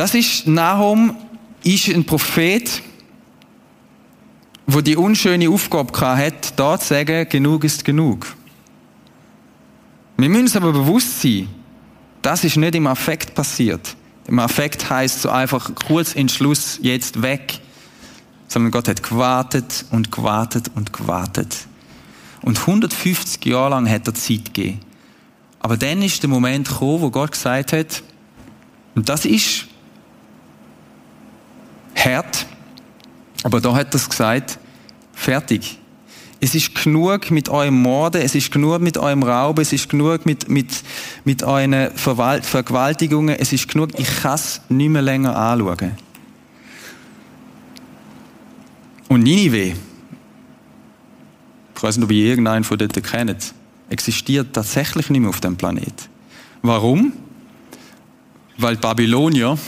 Das 0.00 0.14
ist 0.14 0.46
Nahum, 0.46 1.14
ist 1.62 1.90
ein 1.90 2.06
Prophet, 2.06 2.80
wo 4.66 4.80
die 4.80 4.96
unschöne 4.96 5.50
Aufgabe 5.50 5.92
hat, 6.16 6.58
dort 6.58 6.80
zu 6.80 6.88
sagen, 6.88 7.28
genug 7.28 7.64
ist 7.64 7.84
genug. 7.84 8.34
Wir 10.16 10.30
müssen 10.30 10.44
uns 10.44 10.56
aber 10.56 10.72
bewusst 10.72 11.20
sein, 11.20 11.48
das 12.22 12.44
ist 12.44 12.56
nicht 12.56 12.76
im 12.76 12.86
Affekt 12.86 13.34
passiert. 13.34 13.94
Im 14.26 14.38
Affekt 14.38 14.88
heißt 14.88 15.20
so 15.20 15.28
einfach 15.28 15.70
kurz 15.74 16.14
Entschluss, 16.14 16.78
jetzt 16.80 17.20
weg 17.20 17.60
sondern 18.48 18.70
Gott 18.70 18.88
hat 18.88 19.02
gewartet 19.02 19.84
und 19.90 20.10
gewartet 20.10 20.70
und 20.76 20.94
gewartet. 20.94 21.66
Und 22.40 22.58
150 22.58 23.44
Jahre 23.44 23.68
lang 23.68 23.86
hat 23.86 24.06
er 24.06 24.14
Zeit 24.14 24.46
gegeben. 24.46 24.80
Aber 25.58 25.76
dann 25.76 26.00
ist 26.00 26.22
der 26.22 26.30
Moment 26.30 26.68
gekommen, 26.68 27.02
wo 27.02 27.10
Gott 27.10 27.32
gesagt 27.32 27.74
hat, 27.74 28.02
und 28.94 29.10
das 29.10 29.26
ist 29.26 29.66
hart, 32.04 32.46
aber 33.42 33.60
da 33.60 33.74
hat 33.74 33.94
er 33.94 34.00
gesagt, 34.00 34.58
fertig. 35.12 35.78
Es 36.42 36.54
ist 36.54 36.74
genug 36.74 37.30
mit 37.30 37.50
eurem 37.50 37.82
Morden, 37.82 38.22
es 38.22 38.34
ist 38.34 38.50
genug 38.50 38.80
mit 38.80 38.96
eurem 38.96 39.22
Rauben, 39.22 39.60
es 39.60 39.74
ist 39.74 39.90
genug 39.90 40.24
mit, 40.24 40.48
mit, 40.48 40.82
mit 41.24 41.42
euren 41.42 41.90
Vergewaltigungen, 41.94 43.36
es 43.38 43.52
ist 43.52 43.68
genug, 43.68 43.90
ich 43.98 44.22
kann 44.22 44.34
es 44.34 44.62
nicht 44.70 44.88
mehr 44.88 45.02
länger 45.02 45.36
anschauen. 45.36 45.92
Und 49.08 49.22
Ninive, 49.24 49.74
ich 51.74 51.82
weiß 51.82 51.96
nicht, 51.96 52.04
ob 52.04 52.10
ihr 52.12 52.24
irgendeinen 52.24 52.64
von 52.64 52.78
dort 52.78 53.02
kennt, 53.02 53.54
existiert 53.90 54.54
tatsächlich 54.54 55.10
nicht 55.10 55.20
mehr 55.20 55.30
auf 55.30 55.40
dem 55.40 55.56
Planet. 55.56 56.08
Warum? 56.62 57.12
Weil 58.60 58.76
Babylonier, 58.76 59.58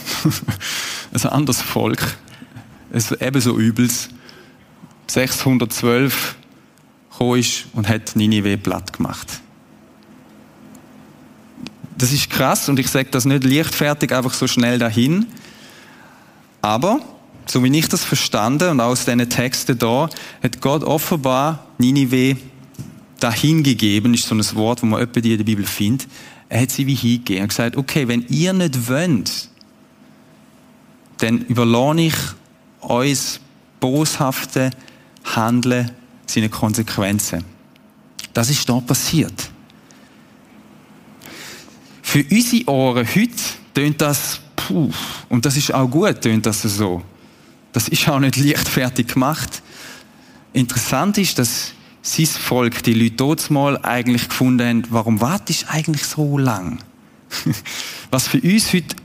ein 1.13 1.25
anderes 1.29 1.61
Volk, 1.61 2.15
es 2.91 3.11
ebenso 3.11 3.57
übels, 3.57 4.09
612 5.07 6.35
gekommen 7.11 7.39
ist 7.39 7.65
und 7.73 7.89
hat 7.89 8.15
Ninive 8.15 8.57
platt 8.57 8.93
gemacht. 8.93 9.27
Das 11.97 12.11
ist 12.11 12.29
krass 12.29 12.69
und 12.69 12.79
ich 12.79 12.89
sage 12.89 13.09
das 13.11 13.25
nicht 13.25 13.43
leichtfertig 13.43 14.13
einfach 14.13 14.33
so 14.33 14.47
schnell 14.47 14.79
dahin. 14.79 15.27
Aber 16.61 16.99
so 17.45 17.63
wie 17.63 17.77
ich 17.77 17.89
das 17.89 18.03
verstanden 18.03 18.69
und 18.69 18.81
aus 18.81 19.05
diesen 19.05 19.29
Texten 19.29 19.77
da, 19.77 20.09
hat 20.41 20.61
Gott 20.61 20.83
offenbar 20.83 21.67
Ninive 21.77 22.37
dahingegeben, 23.23 24.13
ist 24.13 24.27
so 24.27 24.35
ein 24.35 24.55
Wort, 24.55 24.81
wo 24.81 24.85
man 24.85 25.01
öppe 25.01 25.21
in 25.21 25.37
der 25.37 25.43
Bibel 25.43 25.65
findet. 25.65 26.07
Er 26.49 26.61
hat 26.61 26.71
sie 26.71 26.85
wie 26.85 26.95
hingegeben. 26.95 27.43
Hat 27.43 27.49
gesagt, 27.49 27.77
okay, 27.77 28.07
wenn 28.07 28.25
ihr 28.27 28.53
nicht 28.53 28.87
wollt, 28.89 29.49
dann 31.19 31.39
überlohne 31.45 32.07
ich 32.07 32.15
euch 32.81 33.39
boshafte 33.79 34.71
Handeln 35.23 35.91
seine 36.25 36.49
Konsequenzen. 36.49 37.45
Das 38.33 38.49
ist 38.49 38.67
da 38.67 38.79
passiert. 38.79 39.49
Für 42.01 42.25
unsere 42.29 42.67
Ohren 42.69 43.07
heute 43.07 43.33
tönt 43.73 44.01
das, 44.01 44.39
puh, 44.55 44.91
und 45.29 45.45
das 45.45 45.55
ist 45.57 45.73
auch 45.73 45.89
gut, 45.89 46.21
tönt 46.21 46.45
das 46.45 46.61
so. 46.61 47.01
Das 47.71 47.87
ist 47.87 48.07
auch 48.07 48.19
nicht 48.19 48.37
leichtfertig 48.37 49.07
gemacht. 49.07 49.63
Interessant 50.51 51.17
ist, 51.17 51.39
dass 51.39 51.73
sein 52.03 52.25
Volk, 52.25 52.83
die 52.83 52.93
Leute 52.93 53.15
dort 53.15 53.49
mal 53.49 53.79
eigentlich 53.81 54.27
gefunden 54.27 54.67
haben, 54.67 54.83
warum 54.89 55.21
wartest 55.21 55.63
du 55.63 55.69
eigentlich 55.69 56.03
so 56.05 56.37
lang? 56.37 56.79
Was 58.11 58.27
für 58.27 58.41
uns 58.41 58.73
heute 58.73 58.95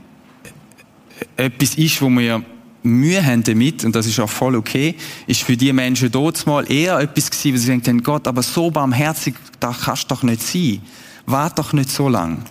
etwas 1.37 1.75
ist, 1.75 2.01
wo 2.01 2.09
wir 2.09 2.43
Mühe 2.83 3.25
haben 3.25 3.43
damit, 3.43 3.85
und 3.85 3.95
das 3.95 4.05
ist 4.05 4.19
auch 4.19 4.29
voll 4.29 4.55
okay, 4.55 4.95
ist 5.27 5.43
für 5.43 5.55
die 5.55 5.71
Menschen 5.71 6.11
dort 6.11 6.45
mal 6.45 6.69
eher 6.69 6.99
etwas 6.99 7.31
gewesen, 7.31 7.53
weil 7.53 7.59
sie 7.59 7.67
denken, 7.67 8.03
Gott, 8.03 8.27
aber 8.27 8.43
so 8.43 8.69
barmherzig, 8.69 9.35
da 9.59 9.73
kannst 9.73 10.03
du 10.03 10.07
doch 10.15 10.23
nicht 10.23 10.41
sein. 10.41 10.81
Wart 11.25 11.57
doch 11.57 11.73
nicht 11.73 11.89
so 11.89 12.09
lang. 12.09 12.43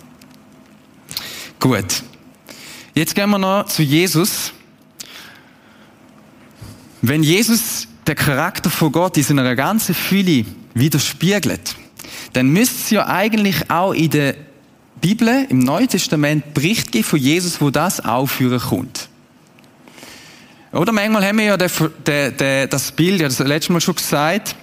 Gut. 1.59 2.03
Jetzt 2.95 3.13
gehen 3.13 3.29
wir 3.29 3.37
noch 3.37 3.65
zu 3.65 3.83
Jesus. 3.83 4.51
Wenn 7.01 7.23
Jesus 7.23 7.88
der 8.07 8.15
Charakter 8.15 8.69
von 8.69 8.91
Gott 8.91 9.17
in 9.17 9.23
seiner 9.23 9.55
ganzen 9.55 9.95
Fülle 9.95 10.45
widerspiegelt, 10.73 11.75
dann 12.33 12.47
müsste 12.49 12.75
es 12.75 12.89
ja 12.89 13.07
eigentlich 13.07 13.69
auch 13.69 13.93
in 13.93 14.09
der 14.09 14.35
Bibel, 15.01 15.45
im 15.49 15.59
Neuen 15.59 15.87
Testament, 15.87 16.53
Bericht 16.53 16.91
geben 16.91 17.05
von 17.05 17.19
Jesus, 17.19 17.61
wo 17.61 17.69
das 17.69 18.03
aufführen 18.03 18.59
kommt. 18.59 19.09
Oder 20.71 20.91
manchmal 20.91 21.25
haben 21.25 21.37
wir 21.37 21.45
ja 21.45 21.57
der, 21.57 21.71
der, 22.05 22.31
der, 22.31 22.67
das 22.67 22.91
Bild, 22.91 23.21
ja 23.21 23.27
das 23.27 23.39
letzte 23.39 23.71
Mal 23.71 23.81
schon 23.81 23.95
gesagt, 23.95 24.55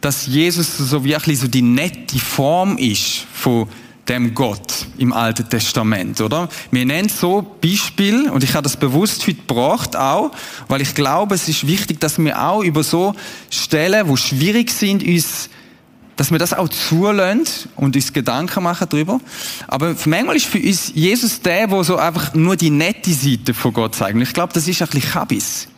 dass 0.00 0.26
Jesus 0.26 0.76
so 0.76 1.04
wirklich 1.04 1.38
so 1.38 1.48
die 1.48 1.62
nette 1.62 2.18
Form 2.18 2.78
ist 2.78 3.26
von 3.32 3.68
dem 4.08 4.34
Gott 4.34 4.86
im 4.98 5.12
Alten 5.12 5.48
Testament, 5.48 6.20
oder? 6.20 6.48
Wir 6.70 6.84
nennen 6.84 7.08
so 7.08 7.42
Beispiel, 7.60 8.28
und 8.30 8.44
ich 8.44 8.54
habe 8.54 8.62
das 8.62 8.76
bewusst 8.76 9.26
heute 9.26 9.36
gebracht 9.36 9.96
auch, 9.96 10.30
weil 10.68 10.82
ich 10.82 10.94
glaube, 10.94 11.34
es 11.34 11.48
ist 11.48 11.66
wichtig, 11.66 12.00
dass 12.00 12.18
wir 12.18 12.42
auch 12.42 12.62
über 12.62 12.82
so 12.82 13.14
Stellen, 13.50 14.08
wo 14.08 14.16
schwierig 14.16 14.70
sind, 14.70 15.02
uns, 15.02 15.48
dass 16.16 16.30
wir 16.30 16.38
das 16.38 16.52
auch 16.52 16.68
zulassen 16.68 17.44
und 17.76 17.96
uns 17.96 18.12
Gedanken 18.12 18.62
machen 18.62 18.86
darüber. 18.90 19.20
Aber 19.66 19.94
manchmal 20.04 20.36
ist 20.36 20.46
für 20.46 20.60
uns 20.60 20.92
Jesus 20.94 21.40
der, 21.40 21.70
wo 21.70 21.82
so 21.82 21.96
einfach 21.96 22.34
nur 22.34 22.56
die 22.56 22.70
nette 22.70 23.12
Seite 23.12 23.54
von 23.54 23.72
Gott 23.72 23.94
zeigt. 23.94 24.14
Und 24.14 24.22
ich 24.22 24.32
glaube, 24.32 24.52
das 24.52 24.68
ist 24.68 24.82
ein 24.82 24.88
bisschen 24.88 25.10
Kabis. 25.10 25.68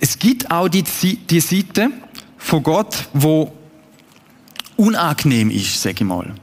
Es 0.00 0.18
gibt 0.18 0.50
auch 0.50 0.68
die, 0.68 0.84
die 0.84 1.40
Seite 1.40 1.90
von 2.38 2.62
Gott, 2.62 3.08
wo 3.12 3.52
unangenehm 4.78 5.50
ist, 5.50 5.82
sage 5.82 5.96
ich 5.98 6.04
mal. 6.04 6.34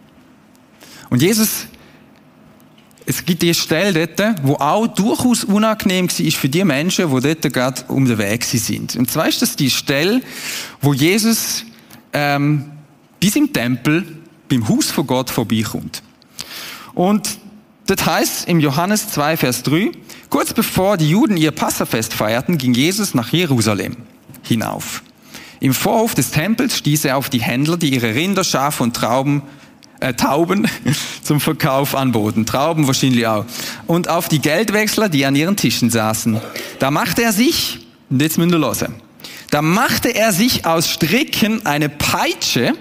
Und 1.09 1.21
Jesus, 1.21 1.67
es 3.05 3.23
gibt 3.25 3.41
die 3.41 3.53
Stelle 3.53 4.07
dort, 4.07 4.43
wo 4.43 4.55
auch 4.55 4.87
durchaus 4.87 5.43
unangenehm 5.43 6.09
war 6.09 6.31
für 6.31 6.49
die 6.49 6.63
Menschen, 6.63 7.09
die 7.09 7.21
dort 7.21 7.53
gerade 7.53 7.81
um 7.87 8.05
den 8.05 8.17
Weg 8.17 8.43
sind. 8.43 8.95
Und 8.95 9.09
zwar 9.09 9.27
ist 9.27 9.41
das 9.41 9.55
die 9.55 9.69
Stelle, 9.69 10.21
wo 10.81 10.93
Jesus 10.93 11.63
ähm, 12.13 12.71
bis 13.19 13.35
im 13.35 13.51
Tempel, 13.53 14.05
beim 14.49 14.67
Haus 14.67 14.91
von 14.91 15.07
Gott 15.07 15.29
vorbeikommt. 15.29 16.03
Und 16.93 17.37
das 17.87 18.05
heißt 18.05 18.47
im 18.47 18.59
Johannes 18.59 19.09
2, 19.09 19.37
Vers 19.37 19.63
3, 19.63 19.91
kurz 20.29 20.53
bevor 20.53 20.97
die 20.97 21.09
Juden 21.09 21.37
ihr 21.37 21.51
Passafest 21.51 22.13
feierten, 22.13 22.57
ging 22.57 22.73
Jesus 22.73 23.13
nach 23.13 23.31
Jerusalem 23.31 23.97
hinauf. 24.43 25.03
Im 25.65 25.73
Vorhof 25.73 26.13
des 26.13 26.29
Tempels 26.29 26.77
stieß 26.77 27.05
er 27.05 27.17
auf 27.17 27.31
die 27.31 27.41
Händler, 27.41 27.75
die 27.75 27.91
ihre 27.91 28.13
Rinder, 28.13 28.43
Schafe 28.43 28.83
und 28.83 28.95
Trauben, 28.95 29.41
äh, 29.99 30.13
Tauben 30.13 30.67
zum 31.23 31.39
Verkauf 31.39 31.95
anboten. 31.95 32.45
Trauben 32.45 32.85
wahrscheinlich 32.85 33.25
auch. 33.25 33.45
Und 33.87 34.07
auf 34.07 34.29
die 34.29 34.37
Geldwechsler, 34.37 35.09
die 35.09 35.25
an 35.25 35.35
ihren 35.35 35.55
Tischen 35.55 35.89
saßen. 35.89 36.39
Da 36.77 36.91
machte 36.91 37.23
er 37.23 37.33
sich, 37.33 37.79
und 38.11 38.21
jetzt 38.21 38.37
müssen 38.37 38.51
wir 38.51 38.59
hören, 38.59 38.93
da 39.49 39.63
machte 39.63 40.09
er 40.09 40.31
sich 40.33 40.67
aus 40.67 40.87
Stricken 40.87 41.65
eine 41.65 41.89
Peitsche, 41.89 42.73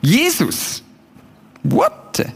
Jesus. 0.00 0.84
What? 1.64 2.26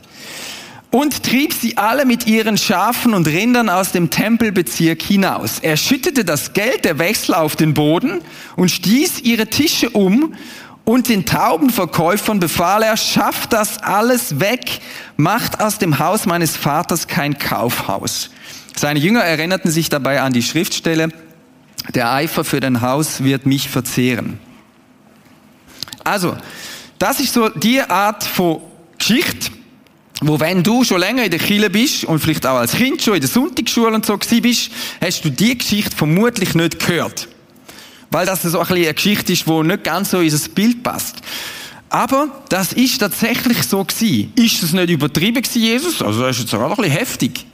Und 0.95 1.25
trieb 1.25 1.53
sie 1.53 1.77
alle 1.77 2.05
mit 2.05 2.29
ihren 2.29 2.57
Schafen 2.57 3.15
und 3.15 3.27
Rindern 3.27 3.69
aus 3.69 3.91
dem 3.91 4.11
Tempelbezirk 4.11 5.03
hinaus. 5.03 5.59
Er 5.59 5.77
schüttete 5.77 6.25
das 6.25 6.53
Geld 6.53 6.85
der 6.85 7.01
Wechsler 7.01 7.41
auf 7.41 7.57
den 7.57 7.75
Boden 7.75 8.21
und 8.55 8.71
stieß 8.71 9.23
ihre 9.23 9.49
Tische 9.49 9.91
um 9.91 10.37
und 10.85 11.09
den 11.09 11.27
Taubenverkäufern 11.27 12.39
befahl 12.39 12.85
er, 12.85 12.97
schafft 12.97 13.53
das 13.53 13.83
alles 13.83 14.39
weg, 14.39 14.79
macht 15.17 15.61
aus 15.61 15.79
dem 15.79 15.99
Haus 15.99 16.27
meines 16.27 16.57
Vaters 16.57 17.09
kein 17.09 17.41
Kaufhaus. 17.41 18.31
Seine 18.77 19.01
Jünger 19.01 19.25
erinnerten 19.25 19.73
sich 19.73 19.89
dabei 19.89 20.21
an 20.21 20.33
die 20.33 20.45
Schriftstelle, 20.45 21.09
der 21.93 22.13
Eifer 22.13 22.45
für 22.45 22.61
dein 22.61 22.83
Haus 22.83 23.25
wird 23.25 23.47
mich 23.47 23.69
verzehren. 23.69 24.39
Also, 26.05 26.37
das 27.01 27.19
ist 27.19 27.33
so 27.33 27.49
die 27.49 27.81
Art 27.81 28.23
von 28.23 28.61
Geschichte, 28.97 29.51
wo 30.27 30.41
wenn 30.41 30.63
du 30.63 30.85
schon 30.85 31.01
länger 31.01 31.25
in 31.25 31.31
der 31.31 31.41
Kirche 31.41 31.71
bist 31.71 32.05
und 32.05 32.19
vielleicht 32.19 32.47
auch 32.47 32.57
als 32.57 32.73
Kind 32.73 33.03
schon 33.03 33.15
in 33.15 33.21
der 33.21 33.29
Sonntagsschule 33.29 33.95
und 33.95 34.07
so 34.07 34.17
gewesen 34.17 34.43
bist, 34.43 34.71
hast 35.01 35.25
du 35.25 35.31
die 35.31 35.57
Geschichte 35.57 35.95
vermutlich 35.95 36.55
nicht 36.55 36.85
gehört. 36.85 37.29
Weil 38.11 38.27
das 38.27 38.43
so 38.43 38.59
ein 38.59 38.67
bisschen 38.67 38.85
eine 38.85 38.95
Geschichte 38.95 39.33
ist, 39.33 39.47
die 39.47 39.63
nicht 39.63 39.85
ganz 39.85 40.11
so 40.11 40.21
in 40.21 40.31
das 40.31 40.49
Bild 40.49 40.83
passt. 40.83 41.17
Aber 41.91 42.29
das 42.49 42.73
ist 42.73 42.99
tatsächlich 42.99 43.63
so 43.65 43.85
gewesen. 43.85 44.33
Ist 44.35 44.63
das 44.63 44.73
nicht 44.73 44.91
übertrieben 44.91 45.43
gewesen, 45.43 45.63
Jesus? 45.63 46.03
Also 46.03 46.23
das 46.23 46.37
ist 46.37 46.43
jetzt 46.45 46.55
auch 46.55 46.71
ein 46.71 46.77
bisschen 46.77 46.93
heftig. 46.93 47.47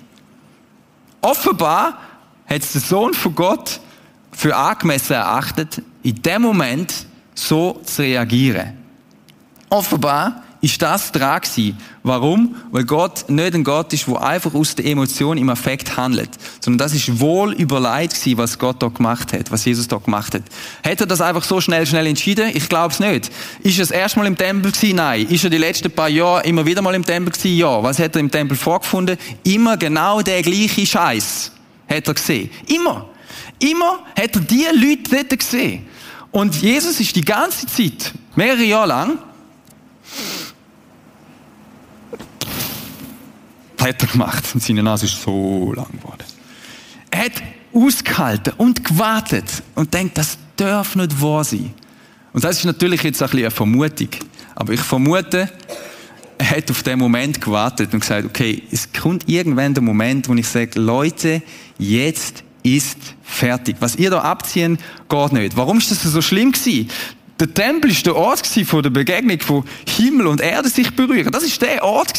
Offenbar 1.20 1.98
hat 2.46 2.62
es 2.62 2.72
der 2.72 2.80
Sohn 2.80 3.14
von 3.14 3.34
Gott 3.34 3.80
für 4.32 4.56
angemessen 4.56 5.14
erachtet, 5.14 5.82
in 6.02 6.22
dem 6.22 6.42
Moment 6.42 7.06
so 7.34 7.80
zu 7.84 8.02
reagieren. 8.02 8.78
Offenbar 9.68 10.42
ist 10.60 10.80
das 10.82 11.12
dran 11.12 11.40
gewesen. 11.40 11.78
Warum? 12.02 12.56
Weil 12.70 12.84
Gott 12.84 13.28
nicht 13.28 13.54
ein 13.54 13.64
Gott 13.64 13.92
ist, 13.92 14.06
der 14.06 14.20
einfach 14.22 14.54
aus 14.54 14.74
der 14.74 14.86
Emotion 14.86 15.38
im 15.38 15.48
Affekt 15.48 15.96
handelt, 15.96 16.30
sondern 16.60 16.78
das 16.78 16.94
ist 16.94 17.20
wohl 17.20 17.52
überlegt 17.52 18.14
gewesen, 18.14 18.38
was 18.38 18.58
Gott 18.58 18.82
da 18.82 18.88
gemacht 18.88 19.32
hat, 19.32 19.50
was 19.50 19.64
Jesus 19.64 19.88
da 19.88 19.96
gemacht 19.96 20.34
hat. 20.34 20.42
Hat 20.84 21.00
er 21.00 21.06
das 21.06 21.20
einfach 21.20 21.44
so 21.44 21.60
schnell, 21.60 21.86
schnell 21.86 22.06
entschieden? 22.06 22.50
Ich 22.54 22.68
glaube 22.68 22.92
es 22.92 23.00
nicht. 23.00 23.30
Ist 23.62 23.78
er 23.78 23.82
das 23.82 23.90
erste 23.90 24.18
Mal 24.18 24.26
im 24.26 24.36
Tempel 24.36 24.72
gewesen? 24.72 24.96
Nein. 24.96 25.26
Ist 25.28 25.44
er 25.44 25.50
die 25.50 25.58
letzten 25.58 25.90
paar 25.90 26.08
Jahre 26.08 26.44
immer 26.44 26.64
wieder 26.66 26.82
mal 26.82 26.94
im 26.94 27.04
Tempel 27.04 27.32
gewesen? 27.32 27.56
Ja. 27.56 27.82
Was 27.82 27.98
hat 27.98 28.14
er 28.14 28.20
im 28.20 28.30
Tempel 28.30 28.56
vorgefunden? 28.56 29.16
Immer 29.44 29.76
genau 29.76 30.20
der 30.22 30.42
gleiche 30.42 30.84
Scheiß 30.84 31.52
hat 31.88 32.06
er 32.06 32.14
gesehen. 32.14 32.50
Immer. 32.66 33.08
Immer 33.58 34.00
hat 34.18 34.34
er 34.36 34.40
die 34.40 34.66
Leute 34.72 35.10
dort 35.10 35.38
gesehen. 35.38 35.86
Und 36.30 36.62
Jesus 36.62 37.00
ist 37.00 37.16
die 37.16 37.24
ganze 37.24 37.66
Zeit, 37.66 38.12
mehrere 38.36 38.62
Jahre 38.62 38.88
lang, 38.88 39.18
hat 43.80 44.02
er 44.02 44.08
gemacht. 44.08 44.44
Und 44.54 44.62
seine 44.62 44.82
Nase 44.82 45.06
ist 45.06 45.22
so 45.22 45.72
lang 45.74 45.90
geworden. 45.92 46.24
Er 47.10 47.24
hat 47.24 47.42
ausgehalten 47.72 48.52
und 48.56 48.84
gewartet 48.84 49.62
und 49.74 49.92
denkt, 49.94 50.18
das 50.18 50.38
darf 50.56 50.96
nicht 50.96 51.20
wahr 51.20 51.44
sein. 51.44 51.72
Und 52.32 52.44
das 52.44 52.58
ist 52.58 52.64
natürlich 52.64 53.02
jetzt 53.02 53.22
ein 53.22 53.26
bisschen 53.28 53.44
eine 53.44 53.50
Vermutung. 53.50 54.08
Aber 54.54 54.72
ich 54.72 54.80
vermute, 54.80 55.50
er 56.38 56.50
hat 56.50 56.70
auf 56.70 56.82
den 56.82 56.98
Moment 56.98 57.40
gewartet 57.40 57.92
und 57.92 58.00
gesagt, 58.00 58.26
okay, 58.26 58.62
es 58.70 58.92
kommt 58.92 59.28
irgendwann 59.28 59.74
der 59.74 59.82
Moment, 59.82 60.28
wo 60.28 60.34
ich 60.34 60.48
sage, 60.48 60.78
Leute, 60.80 61.42
jetzt 61.78 62.44
ist 62.62 62.98
fertig. 63.22 63.76
Was 63.80 63.96
ihr 63.96 64.10
da 64.10 64.20
abziehen, 64.20 64.78
geht 65.08 65.32
nicht. 65.32 65.56
Warum 65.56 65.78
ist 65.78 65.90
das 65.90 66.02
so 66.02 66.22
schlimm 66.22 66.52
gewesen? 66.52 66.88
Der 67.40 67.54
Tempel 67.54 67.90
ist 67.90 68.04
der 68.04 68.16
Ort 68.16 68.46
von 68.46 68.82
der 68.82 68.90
Begegnung 68.90 69.40
von 69.40 69.64
Himmel 69.88 70.26
und 70.26 70.42
Erde 70.42 70.68
sich 70.68 70.94
berühren. 70.94 71.32
Das 71.32 71.42
ist 71.42 71.62
der 71.62 71.82
Ort 71.82 72.12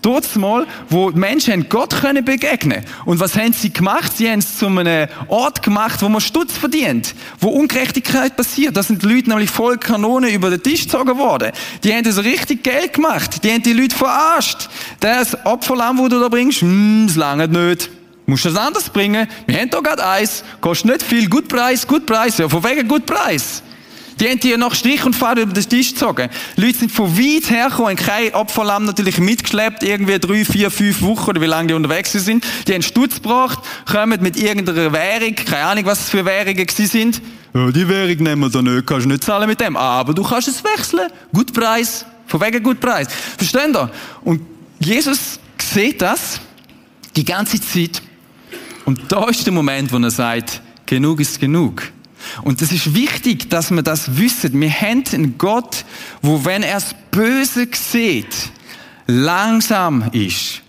dort 0.00 0.34
mal, 0.34 0.66
wo 0.88 1.10
die 1.10 1.18
Menschen 1.18 1.68
Gott 1.68 1.94
können 2.00 2.24
begegnen. 2.24 2.82
Und 3.04 3.20
was 3.20 3.36
haben 3.36 3.52
sie 3.52 3.70
gemacht? 3.70 4.16
Sie 4.16 4.30
haben 4.30 4.38
es 4.38 4.56
zu 4.56 4.66
einem 4.66 5.08
Ort 5.28 5.62
gemacht, 5.62 6.00
wo 6.00 6.08
man 6.08 6.22
Stutz 6.22 6.54
verdient, 6.54 7.14
wo 7.38 7.48
Ungerechtigkeit 7.48 8.34
passiert. 8.34 8.74
Da 8.78 8.82
sind 8.82 9.02
die 9.02 9.06
Leute 9.06 9.28
nämlich 9.28 9.50
voll 9.50 9.76
Kanonen 9.76 10.30
über 10.30 10.48
den 10.48 10.62
Tisch 10.62 10.84
gezogen 10.84 11.18
worden. 11.18 11.52
Die 11.84 11.92
haben 11.92 12.04
das 12.04 12.24
richtig 12.24 12.64
Geld 12.64 12.94
gemacht. 12.94 13.44
Die 13.44 13.52
haben 13.52 13.62
die 13.62 13.74
Leute 13.74 13.94
verarscht. 13.94 14.70
Das 15.00 15.36
Opferlamm, 15.44 15.98
wo 15.98 16.08
du 16.08 16.18
da 16.18 16.28
bringst, 16.28 16.62
mm, 16.62 17.08
das 17.08 17.16
lange 17.16 17.46
nicht. 17.46 17.90
Musst 18.24 18.46
du 18.46 18.48
das 18.48 18.58
anders 18.58 18.88
bringen? 18.88 19.28
Wir 19.46 19.60
haben 19.60 19.68
da 19.68 19.80
gerade 19.80 20.06
Eis, 20.06 20.42
kostet 20.62 20.90
nicht 20.90 21.02
viel, 21.02 21.28
gut 21.28 21.46
Preis, 21.46 21.86
gut 21.86 22.06
Preis, 22.06 22.38
ja, 22.38 22.48
von 22.48 22.64
wegen 22.64 22.88
gut 22.88 23.04
Preis. 23.04 23.62
Die 24.18 24.28
haben 24.28 24.40
die 24.40 24.56
nach 24.56 24.74
Strich 24.74 25.04
und 25.04 25.14
Faden 25.14 25.44
über 25.44 25.52
den 25.52 25.68
Tisch 25.68 25.90
gezogen. 25.90 26.30
Leute 26.56 26.78
sind 26.78 26.92
von 26.92 27.16
weit 27.18 27.50
hergekommen, 27.50 27.96
kein 27.96 28.34
Opferlamm 28.34 28.84
natürlich 28.84 29.18
mitgeschleppt, 29.18 29.82
irgendwie 29.82 30.18
drei, 30.18 30.44
vier, 30.44 30.70
fünf 30.70 31.02
Wochen 31.02 31.30
oder 31.30 31.40
wie 31.40 31.46
lange 31.46 31.68
die 31.68 31.74
unterwegs 31.74 32.12
sind. 32.12 32.44
Die 32.66 32.72
haben 32.72 32.82
Stutz 32.82 33.16
gebracht, 33.16 33.58
kommen 33.90 34.22
mit 34.22 34.36
irgendeiner 34.36 34.92
Währung, 34.92 35.34
keine 35.34 35.64
Ahnung, 35.64 35.84
was 35.84 36.00
es 36.00 36.10
für 36.10 36.24
Währungen 36.24 36.66
gewesen 36.66 36.86
sind. 36.86 37.22
Ja, 37.52 37.70
die 37.70 37.88
Währung 37.88 38.22
nehmen 38.22 38.40
wir 38.40 38.50
da 38.50 38.62
nicht, 38.62 38.86
kannst 38.86 39.06
nicht 39.06 39.24
zahlen 39.24 39.48
mit 39.48 39.60
dem. 39.60 39.76
Aber 39.76 40.14
du 40.14 40.22
kannst 40.22 40.48
es 40.48 40.62
wechseln. 40.62 41.10
Gut 41.32 41.52
Preis. 41.52 42.04
Von 42.26 42.40
wegen 42.40 42.62
gut 42.62 42.80
Preis. 42.80 43.08
Verstehen 43.36 43.74
ihr? 43.74 43.90
Und 44.24 44.42
Jesus 44.78 45.38
sieht 45.58 46.02
das 46.02 46.40
die 47.14 47.24
ganze 47.24 47.60
Zeit. 47.60 48.02
Und 48.84 49.00
da 49.08 49.28
ist 49.28 49.44
der 49.46 49.52
Moment, 49.52 49.92
wo 49.92 49.96
er 49.96 50.10
sagt, 50.10 50.60
genug 50.84 51.20
ist 51.20 51.40
genug. 51.40 51.82
Und 52.42 52.62
es 52.62 52.72
ist 52.72 52.94
wichtig, 52.94 53.50
dass 53.50 53.70
wir 53.70 53.82
das 53.82 54.16
wissen. 54.18 54.60
Wir 54.60 54.70
haben 54.70 55.04
einen 55.12 55.38
Gott, 55.38 55.84
wo, 56.22 56.44
wenn 56.44 56.62
er 56.62 56.74
das 56.74 56.94
Böse 57.10 57.68
sieht, 57.72 58.50
langsam 59.06 60.10
ist. 60.12 60.62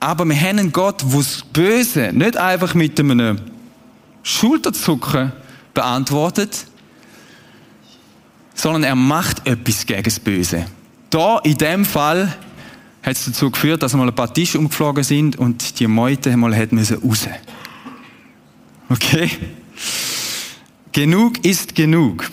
Aber 0.00 0.24
wir 0.24 0.36
haben 0.36 0.58
einen 0.58 0.72
Gott, 0.72 1.02
wo 1.06 1.18
das 1.18 1.42
Böse 1.42 2.10
nicht 2.12 2.36
einfach 2.36 2.74
mit 2.74 2.98
einem 2.98 3.40
Schulterzucken 4.22 5.32
beantwortet, 5.74 6.66
sondern 8.54 8.84
er 8.84 8.94
macht 8.94 9.46
etwas 9.46 9.86
gegen 9.86 10.02
das 10.02 10.20
Böse. 10.20 10.66
Da, 11.10 11.38
in 11.38 11.56
dem 11.58 11.84
Fall, 11.84 12.34
hat 13.02 13.16
es 13.16 13.24
dazu 13.24 13.50
geführt, 13.50 13.82
dass 13.82 13.94
mal 13.94 14.06
ein 14.06 14.14
paar 14.14 14.32
Tische 14.32 14.58
umgeflogen 14.58 15.02
sind 15.02 15.36
und 15.36 15.80
die 15.80 15.86
Meute 15.86 16.36
mal 16.36 16.54
hat 16.56 16.72
müssen 16.72 16.98
raus. 16.98 17.28
Okay? 18.88 19.30
Genug 20.92 21.44
ist 21.44 21.74
genug. 21.74 22.30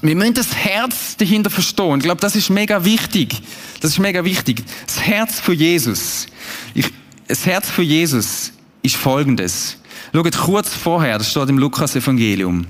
Wir 0.00 0.14
müssen 0.14 0.34
das 0.34 0.54
Herz 0.54 1.16
dahinter 1.16 1.50
verstehen. 1.50 1.96
Ich 1.96 2.04
glaube, 2.04 2.20
das 2.20 2.36
ist 2.36 2.50
mega 2.50 2.84
wichtig. 2.84 3.40
Das 3.80 3.92
ist 3.92 3.98
mega 3.98 4.24
wichtig. 4.24 4.62
Das 4.86 5.00
Herz 5.00 5.40
für 5.40 5.54
Jesus. 5.54 6.26
Ich, 6.74 6.86
das 7.26 7.46
Herz 7.46 7.70
für 7.70 7.82
Jesus 7.82 8.52
ist 8.82 8.96
folgendes. 8.96 9.78
Schaut 10.12 10.36
kurz 10.36 10.74
vorher, 10.74 11.18
das 11.18 11.30
steht 11.30 11.48
im 11.48 11.58
Lukas-Evangelium, 11.58 12.66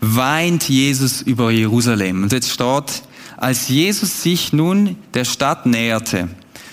weint 0.00 0.68
Jesus 0.68 1.22
über 1.22 1.50
Jerusalem. 1.50 2.24
Und 2.24 2.32
jetzt 2.32 2.50
steht, 2.50 3.02
als 3.36 3.68
Jesus 3.68 4.22
sich 4.22 4.52
nun 4.52 4.96
der 5.14 5.24
Stadt 5.24 5.64
näherte 5.64 6.28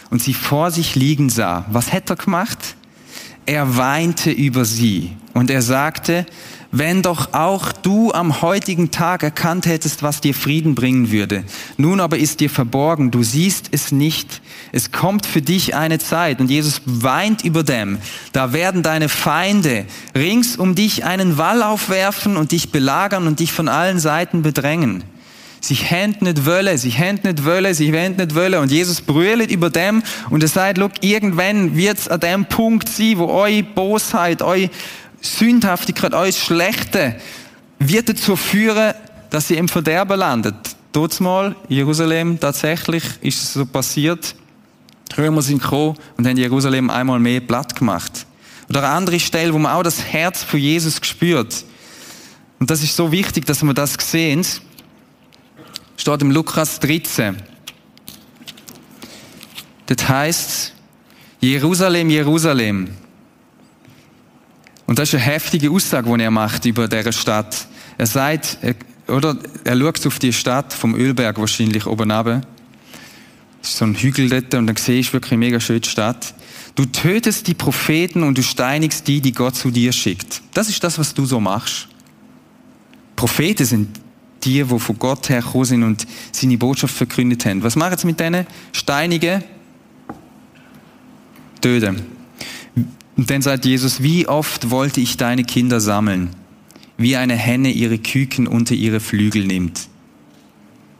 und 0.10 0.21
sie 0.21 0.34
vor 0.34 0.71
sich 0.71 0.95
liegen 0.95 1.29
sah, 1.29 1.65
was 1.71 1.93
hätte 1.93 2.13
er 2.13 2.17
gemacht? 2.17 2.75
Er 3.45 3.77
weinte 3.77 4.31
über 4.31 4.65
sie 4.65 5.15
und 5.34 5.49
er 5.49 5.62
sagte, 5.62 6.25
wenn 6.71 7.01
doch 7.01 7.34
auch 7.34 7.71
du 7.71 8.12
am 8.12 8.41
heutigen 8.41 8.91
Tag 8.91 9.23
erkannt 9.23 9.65
hättest, 9.65 10.03
was 10.03 10.21
dir 10.21 10.34
Frieden 10.34 10.75
bringen 10.75 11.12
würde. 11.12 11.43
Nun 11.77 11.99
aber 11.99 12.17
ist 12.17 12.39
dir 12.39 12.49
verborgen, 12.49 13.12
du 13.12 13.23
siehst 13.23 13.69
es 13.71 13.91
nicht. 13.91 14.41
Es 14.71 14.91
kommt 14.91 15.25
für 15.25 15.41
dich 15.41 15.75
eine 15.75 15.99
Zeit 15.99 16.39
und 16.39 16.49
Jesus 16.49 16.81
weint 16.86 17.43
über 17.43 17.63
dem. 17.63 17.97
Da 18.31 18.53
werden 18.53 18.84
deine 18.84 19.10
Feinde 19.10 19.86
rings 20.15 20.55
um 20.55 20.75
dich 20.75 21.03
einen 21.03 21.38
Wall 21.38 21.62
aufwerfen 21.62 22.38
und 22.38 22.51
dich 22.51 22.71
belagern 22.71 23.27
und 23.27 23.39
dich 23.39 23.51
von 23.51 23.67
allen 23.67 23.99
Seiten 23.99 24.41
bedrängen. 24.41 25.03
Sie 25.63 25.75
händ 25.75 26.23
nicht 26.23 26.47
Wölle, 26.47 26.79
sie 26.79 26.89
händ 26.89 27.23
nicht 27.23 27.45
Wölle, 27.45 27.75
sie 27.75 27.93
händ 27.93 28.17
nicht 28.17 28.34
Wölle. 28.34 28.60
Und 28.62 28.71
Jesus 28.71 28.99
brüllt 28.99 29.51
über 29.51 29.69
dem 29.69 30.01
und 30.31 30.41
er 30.41 30.49
sagt, 30.49 30.79
look, 30.79 30.91
irgendwann 31.01 31.75
wird's 31.77 32.07
an 32.07 32.19
dem 32.19 32.45
Punkt 32.45 32.89
sein, 32.89 33.19
wo 33.19 33.27
eure 33.27 33.62
Bosheit, 33.62 34.41
eure 34.41 34.71
Sündhaftigkeit, 35.21 36.13
alles 36.13 36.38
Schlechte 36.38 37.15
wird 37.79 38.10
dazu 38.10 38.36
führen, 38.36 38.93
dass 39.29 39.47
sie 39.47 39.55
im 39.55 39.67
Verderben 39.67 40.19
landet. 40.19 40.55
Dort 40.91 41.19
mal, 41.21 41.55
Jerusalem, 41.69 42.39
tatsächlich 42.39 43.03
ist 43.21 43.41
es 43.41 43.53
so 43.53 43.65
passiert. 43.65 44.36
Römer 45.17 45.41
sind 45.41 45.62
gekommen 45.62 45.97
und 46.17 46.27
haben 46.27 46.38
Jerusalem 46.38 46.89
einmal 46.89 47.19
mehr 47.19 47.39
platt 47.39 47.75
gemacht. 47.75 48.25
Oder 48.69 48.84
eine 48.84 48.89
andere 48.89 49.19
Stelle, 49.19 49.53
wo 49.53 49.57
man 49.57 49.73
auch 49.73 49.84
das 49.84 50.03
Herz 50.03 50.43
von 50.43 50.60
Jesus 50.60 50.99
spürt. 51.01 51.65
Und 52.60 52.69
das 52.69 52.84
ist 52.84 52.95
so 52.95 53.12
wichtig, 53.12 53.45
dass 53.45 53.63
wir 53.63 53.73
das 53.73 53.95
sehen. 53.99 54.45
Steht 55.97 56.21
im 56.21 56.31
Lukas 56.31 56.79
13. 56.79 57.38
Das 59.88 60.07
heißt, 60.07 60.73
Jerusalem, 61.39 62.10
Jerusalem, 62.10 62.89
und 64.91 64.99
das 64.99 65.08
ist 65.08 65.15
eine 65.15 65.23
heftige 65.23 65.71
Aussage, 65.71 66.13
die 66.13 66.21
er 66.21 66.32
macht 66.32 66.65
über 66.65 66.86
diese 66.89 67.13
Stadt. 67.13 67.65
Er 67.97 68.08
sagt, 68.08 68.58
oder 69.08 69.38
er 69.63 69.80
schaut 69.80 70.06
auf 70.06 70.19
die 70.19 70.34
Stadt 70.34 70.73
vom 70.73 70.95
Ölberg 70.95 71.39
wahrscheinlich 71.39 71.88
oben 71.88 72.12
runter. 72.12 72.41
Das 73.62 73.71
ist 73.71 73.77
so 73.77 73.86
ein 73.86 73.95
Hügel 73.95 74.27
dort 74.27 74.54
und 74.54 74.67
dann 74.67 74.75
siehst 74.75 75.08
du 75.08 75.13
wirklich 75.13 75.32
eine 75.32 75.39
mega 75.39 75.62
schöne 75.62 75.86
Stadt. 75.86 76.34
Du 76.75 76.84
tötest 76.84 77.47
die 77.47 77.54
Propheten 77.54 78.21
und 78.21 78.38
du 78.38 78.43
steinigst 78.43 79.08
die, 79.08 79.21
die 79.21 79.32
Gott 79.32 79.56
zu 79.56 79.71
dir 79.71 79.93
schickt. 79.93 80.41
Das 80.54 80.67
ist 80.67 80.84
das, 80.84 80.99
was 80.99 81.13
du 81.13 81.25
so 81.25 81.39
machst. 81.39 81.88
Propheten 83.15 83.63
sind 83.63 83.97
die, 84.43 84.62
die 84.62 84.77
von 84.77 84.99
Gott 84.99 85.30
her 85.30 85.41
gekommen 85.41 85.63
sind 85.63 85.84
und 85.84 86.06
seine 86.34 86.58
Botschaft 86.58 86.93
verkündet 86.93 87.45
haben. 87.45 87.63
Was 87.63 87.77
machen 87.77 87.97
sie 87.97 88.08
mit 88.08 88.19
denen? 88.19 88.45
Steinigen? 88.73 89.41
Töten. 91.62 92.11
Und 93.17 93.30
dann 93.30 93.41
sagt 93.41 93.65
Jesus, 93.65 94.02
wie 94.02 94.28
oft 94.28 94.71
wollte 94.71 95.02
ich 95.02 95.17
deine 95.17 95.43
Kinder 95.43 95.80
sammeln, 95.80 96.30
wie 96.97 97.17
eine 97.17 97.36
Henne 97.36 97.71
ihre 97.71 97.97
Küken 97.97 98.47
unter 98.47 98.74
ihre 98.74 99.00
Flügel 99.00 99.45
nimmt. 99.45 99.88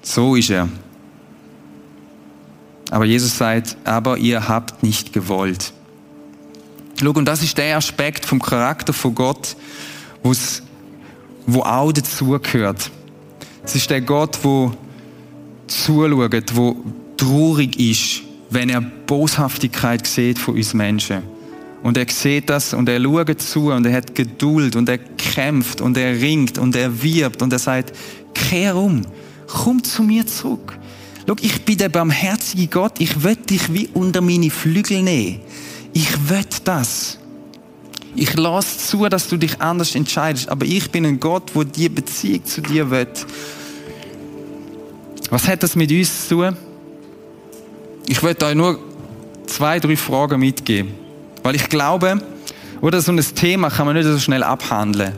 So 0.02 0.36
ist 0.36 0.50
er. 0.50 0.68
Aber 2.90 3.06
Jesus 3.06 3.38
sagt, 3.38 3.78
aber 3.86 4.18
ihr 4.18 4.48
habt 4.50 4.84
nicht 4.84 5.14
gewollt. 5.14 5.72
Schau, 7.00 7.12
und 7.12 7.26
das 7.26 7.42
ist 7.42 7.58
der 7.58 7.78
Aspekt 7.78 8.26
vom 8.26 8.42
Charakter 8.42 8.92
von 8.94 9.16
Gott, 9.16 9.56
wo 10.24 11.62
auch 11.62 11.92
dazugehört. 11.92 12.92
Es 13.64 13.76
ist 13.76 13.90
der 13.90 14.02
Gott, 14.02 14.40
wo 14.44 14.74
zuschaut, 15.68 16.56
wo 16.56 16.76
traurig 17.16 17.80
ist, 17.80 18.24
wenn 18.50 18.70
er 18.70 18.82
Boshaftigkeit 18.82 20.06
sieht 20.06 20.38
von 20.38 20.56
uns 20.56 20.74
Menschen. 20.74 21.24
Und 21.84 21.98
er 21.98 22.06
sieht 22.10 22.50
das 22.50 22.74
und 22.74 22.88
er 22.88 23.02
schaut 23.02 23.42
zu 23.42 23.72
und 23.72 23.86
er 23.86 23.94
hat 23.94 24.14
Geduld 24.14 24.76
und 24.76 24.88
er 24.88 25.00
kämpft 25.00 25.82
und 25.82 25.98
er 25.98 26.14
ringt 26.20 26.58
und 26.58 26.76
er 26.76 27.02
wirbt 27.02 27.42
und 27.42 27.52
er 27.52 27.60
sagt, 27.60 27.94
kehr 28.34 28.76
um, 28.76 29.02
komm 29.48 29.84
zu 29.84 30.04
mir 30.04 30.26
zurück. 30.28 30.78
Schau, 31.28 31.36
ich 31.42 31.66
bin 31.66 31.78
der 31.78 31.90
barmherzige 31.90 32.68
Gott, 32.68 32.94
ich 33.00 33.24
will 33.24 33.36
dich 33.36 33.74
wie 33.74 33.90
unter 33.94 34.22
meine 34.22 34.50
Flügel 34.50 35.02
nehmen. 35.02 35.40
Ich 35.94 36.30
will 36.30 36.46
das. 36.64 37.18
Ich 38.16 38.36
lasse 38.36 38.78
zu, 38.78 39.08
dass 39.08 39.28
du 39.28 39.38
dich 39.38 39.62
anders 39.62 39.96
entscheidest, 39.96 40.50
aber 40.50 40.66
ich 40.66 40.92
bin 40.92 41.06
ein 41.06 41.20
Gott, 41.20 41.52
wo 41.54 41.64
die 41.64 41.90
Beziehung 41.90 42.46
zu 42.46 42.62
dir 42.62 42.92
will. 42.92 43.08
Was 45.30 45.48
hat 45.48 45.64
das 45.64 45.76
mit 45.76 45.92
uns 45.92 46.28
zu 46.28 46.36
tun? 46.36 46.58
Ich 48.08 48.22
will 48.22 48.36
euch 48.44 48.56
nur 48.56 48.80
zwei, 49.48 49.80
drei 49.80 49.96
Fragen 49.96 50.42
mitgeben. 50.42 51.01
Weil 51.44 51.56
ich 51.56 51.70
glaube, 51.70 52.22
oder 52.82 53.02
so 53.02 53.12
ein 53.12 53.20
Thema 53.20 53.70
kann 53.70 53.86
man 53.86 53.96
nicht 53.96 54.06
so 54.06 54.20
schnell 54.20 54.44
abhandeln. 54.44 55.14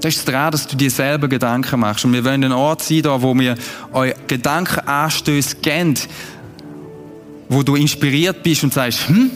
Das 0.00 0.16
ist 0.16 0.28
daran, 0.28 0.52
dass 0.52 0.66
du 0.66 0.76
dir 0.76 0.90
selber 0.90 1.28
Gedanken 1.28 1.80
machst. 1.80 2.04
Und 2.04 2.12
wir 2.12 2.24
wollen 2.24 2.44
ein 2.44 2.52
Ort 2.52 2.82
sein, 2.82 3.02
da, 3.02 3.22
wo 3.22 3.34
wir 3.34 3.54
euch 3.92 4.14
Gedankenanstöße 4.26 5.56
geben, 5.62 5.94
wo 7.48 7.62
du 7.62 7.74
inspiriert 7.74 8.42
bist 8.42 8.64
und 8.64 8.74
sagst, 8.74 9.08
hm, 9.08 9.30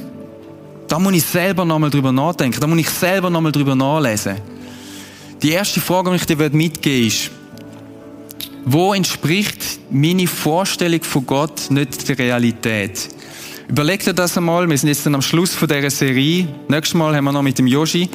da 0.86 0.98
muss 0.98 1.14
ich 1.14 1.24
selber 1.24 1.64
nochmal 1.64 1.90
drüber 1.90 2.12
nachdenken, 2.12 2.60
da 2.60 2.66
muss 2.66 2.78
ich 2.78 2.90
selber 2.90 3.30
nochmal 3.30 3.52
drüber 3.52 3.74
nachlesen. 3.74 4.36
Die 5.42 5.50
erste 5.50 5.80
Frage, 5.80 6.10
die 6.10 6.16
ich 6.16 6.26
dir 6.26 6.36
mitgeben 6.36 6.84
will, 6.84 7.06
ist, 7.06 7.30
wo 8.64 8.92
entspricht 8.92 9.80
meine 9.90 10.26
Vorstellung 10.26 11.02
von 11.02 11.24
Gott 11.24 11.70
nicht 11.70 12.08
der 12.08 12.18
Realität? 12.18 13.08
Überleg 13.68 14.02
dir 14.02 14.14
das 14.14 14.36
einmal. 14.38 14.68
Wir 14.68 14.78
sind 14.78 14.88
jetzt 14.88 15.04
dann 15.04 15.14
am 15.14 15.22
Schluss 15.22 15.54
von 15.54 15.68
dieser 15.68 15.90
Serie. 15.90 16.48
Nächstes 16.68 16.94
Mal 16.94 17.14
haben 17.14 17.24
wir 17.24 17.32
noch 17.32 17.42
mit 17.42 17.58
dem 17.58 17.66
Yoshi. 17.66 18.08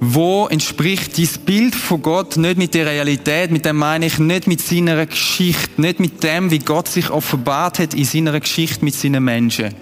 Wo 0.00 0.46
entspricht 0.46 1.16
dieses 1.16 1.38
Bild 1.38 1.74
von 1.74 2.00
Gott 2.00 2.36
nicht 2.36 2.56
mit 2.56 2.72
der 2.72 2.86
Realität? 2.86 3.50
Mit 3.50 3.66
dem 3.66 3.76
meine 3.76 4.06
ich 4.06 4.18
nicht 4.18 4.46
mit 4.46 4.62
seiner 4.62 5.04
Geschichte, 5.04 5.80
nicht 5.80 6.00
mit 6.00 6.22
dem, 6.22 6.50
wie 6.50 6.60
Gott 6.60 6.88
sich 6.88 7.10
offenbart 7.10 7.78
hat 7.78 7.94
in 7.94 8.04
seiner 8.04 8.38
Geschichte 8.40 8.84
mit 8.84 8.94
seinen 8.94 9.24
Menschen. 9.24 9.74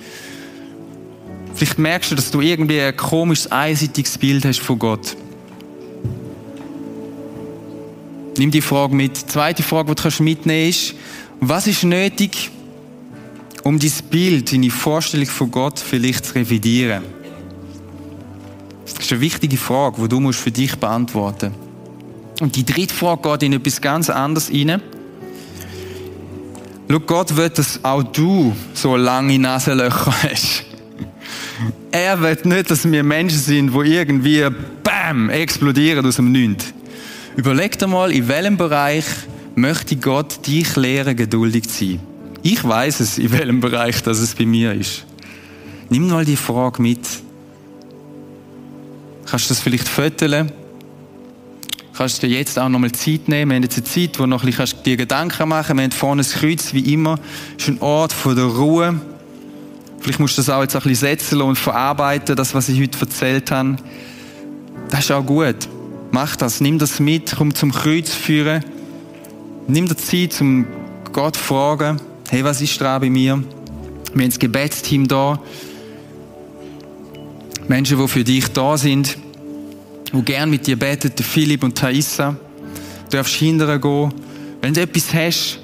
Vielleicht 1.55 1.79
merkst 1.79 2.11
du, 2.11 2.15
dass 2.17 2.31
du 2.31 2.41
irgendwie 2.41 2.81
ein 2.81 2.97
komisches, 2.97 3.53
einseitiges 3.53 4.19
Bild 4.19 4.45
hast 4.47 4.61
von 4.61 4.79
Gott. 4.79 5.17
Nimm 8.37 8.51
die 8.51 8.61
Frage 8.63 8.95
mit. 8.95 9.17
Die 9.17 9.27
zweite 9.27 9.63
Frage, 9.63 9.95
die 9.95 10.03
du 10.03 10.23
mitnehmen 10.23 10.65
kannst, 10.65 10.91
ist, 10.91 10.95
was 11.41 11.67
ist 11.67 11.85
nötig, 11.85 12.51
um 13.67 13.81
dein 13.81 13.91
Bild, 14.11 14.53
deine 14.53 14.71
Vorstellung 14.71 15.27
von 15.27 15.51
Gott 15.51 15.81
vielleicht 15.81 16.27
zu 16.27 16.37
revidieren? 16.37 17.03
Das 18.85 19.05
ist 19.05 19.11
eine 19.11 19.21
wichtige 19.21 19.57
Frage, 19.57 20.03
die 20.03 20.09
du 20.09 20.33
für 20.33 20.53
dich 20.53 20.77
beantworten 20.77 21.53
musst. 21.53 22.43
Und 22.43 22.55
die 22.55 22.65
dritte 22.65 22.95
Frage 22.95 23.29
geht 23.29 23.43
in 23.43 23.55
etwas 23.55 23.81
ganz 23.81 24.09
anderes 24.09 24.53
rein. 24.53 24.81
Schau, 26.89 27.01
Gott 27.01 27.37
will, 27.37 27.49
dass 27.49 27.85
auch 27.85 28.05
du 28.05 28.55
so 28.73 28.97
lange 28.97 29.37
Nasenlöcher 29.39 30.15
hast. 30.23 30.65
Er 31.91 32.21
will 32.21 32.39
nicht, 32.45 32.71
dass 32.71 32.89
wir 32.89 33.03
Menschen 33.03 33.39
sind, 33.39 33.73
die 33.73 33.95
irgendwie 33.95 34.47
BAM 34.85 35.31
explodieren 35.31 36.07
aus 36.07 36.17
dem 36.17 36.31
Nichts. 36.31 36.67
Überleg 37.37 37.79
dir 37.79 37.87
mal, 37.87 38.13
in 38.13 38.29
welchem 38.29 38.59
Bereich 38.59 39.07
möchte 39.55 39.97
Gott 39.97 40.47
dich 40.47 40.77
lehren, 40.77 41.17
geduldig 41.17 41.69
zu 41.69 41.85
sein. 41.85 42.16
Ich 42.49 42.63
weiß 42.63 43.01
es, 43.01 43.19
in 43.19 43.33
welchem 43.33 43.59
Bereich 43.59 44.05
das 44.05 44.21
es 44.21 44.37
bei 44.37 44.47
mir 44.47 44.73
ist. 44.73 45.05
Nimm 45.91 46.07
mal 46.07 46.25
die 46.25 46.37
Frage 46.37 46.81
mit. 46.81 47.01
Kannst 49.25 49.47
du 49.47 49.49
das 49.49 49.61
vielleicht 49.61 49.89
föteln? 49.89 50.53
Kannst 51.97 52.23
du 52.23 52.29
dir 52.29 52.39
jetzt 52.39 52.57
auch 52.57 52.69
nochmal 52.69 52.93
Zeit 52.93 53.27
nehmen? 53.27 53.51
Wir 53.51 53.57
haben 53.57 53.63
jetzt 53.65 53.79
eine 53.79 53.85
Zeit, 53.85 54.21
wo 54.21 54.23
du 54.23 54.29
noch 54.29 54.45
ein 54.45 54.55
bisschen 54.55 54.81
dir 54.85 54.97
Gedanken 54.97 55.49
machen 55.49 55.77
kannst. 55.77 55.77
Wir 55.77 55.83
haben 55.83 55.91
vorne 55.91 56.23
das 56.23 56.35
Kreuz, 56.35 56.73
wie 56.73 56.93
immer. 56.93 57.17
Das 57.57 57.67
ist 57.67 57.69
ein 57.69 57.83
Ort 57.83 58.13
von 58.13 58.37
der 58.37 58.45
Ruhe. 58.45 59.01
Vielleicht 59.99 60.21
musst 60.21 60.39
du 60.39 60.43
das 60.43 60.49
auch 60.49 60.63
jetzt 60.63 60.77
ein 60.77 60.83
bisschen 60.83 60.95
setzen 60.95 61.43
und 61.43 61.57
verarbeiten, 61.57 62.37
das, 62.37 62.55
was 62.55 62.69
ich 62.69 62.81
heute 62.81 63.01
erzählt 63.01 63.51
habe. 63.51 63.75
Das 64.91 65.01
ist 65.01 65.11
auch 65.11 65.27
gut. 65.27 65.69
Mach 66.13 66.37
das, 66.37 66.61
nimm 66.61 66.79
das 66.79 67.01
mit, 67.01 67.35
komm 67.37 67.57
zum 67.57 67.73
Kreuz 67.73 68.15
führen. 68.15 68.65
Nimm 69.67 69.89
dir 69.89 69.97
Zeit, 69.97 70.41
um 70.41 70.65
Gott 71.13 71.35
zu 71.35 71.43
fragen, 71.43 72.01
hey, 72.31 72.43
was 72.43 72.61
ist 72.61 72.81
dran 72.81 73.01
bei 73.01 73.11
mir? 73.11 73.43
Wir 74.15 74.23
haben 74.23 74.31
das 74.31 74.39
Gebetsteam 74.39 75.07
da. 75.07 75.39
Menschen, 77.69 77.99
die 77.99 78.09
für 78.09 78.25
dich 78.25 78.49
da 78.53 78.77
sind, 78.77 79.17
die 80.13 80.23
gerne 80.23 80.51
mit 80.51 80.67
dir 80.67 80.79
beten, 80.79 81.13
der 81.17 81.25
Philipp 81.25 81.63
und 81.63 81.77
Thaisa. 81.77 82.37
Du 83.11 83.17
darfst 83.17 83.35
hinterher 83.35 83.79
gehen. 83.79 84.13
Wenn 84.61 84.75
du 84.75 84.81
etwas 84.81 85.13
hast, 85.13 85.59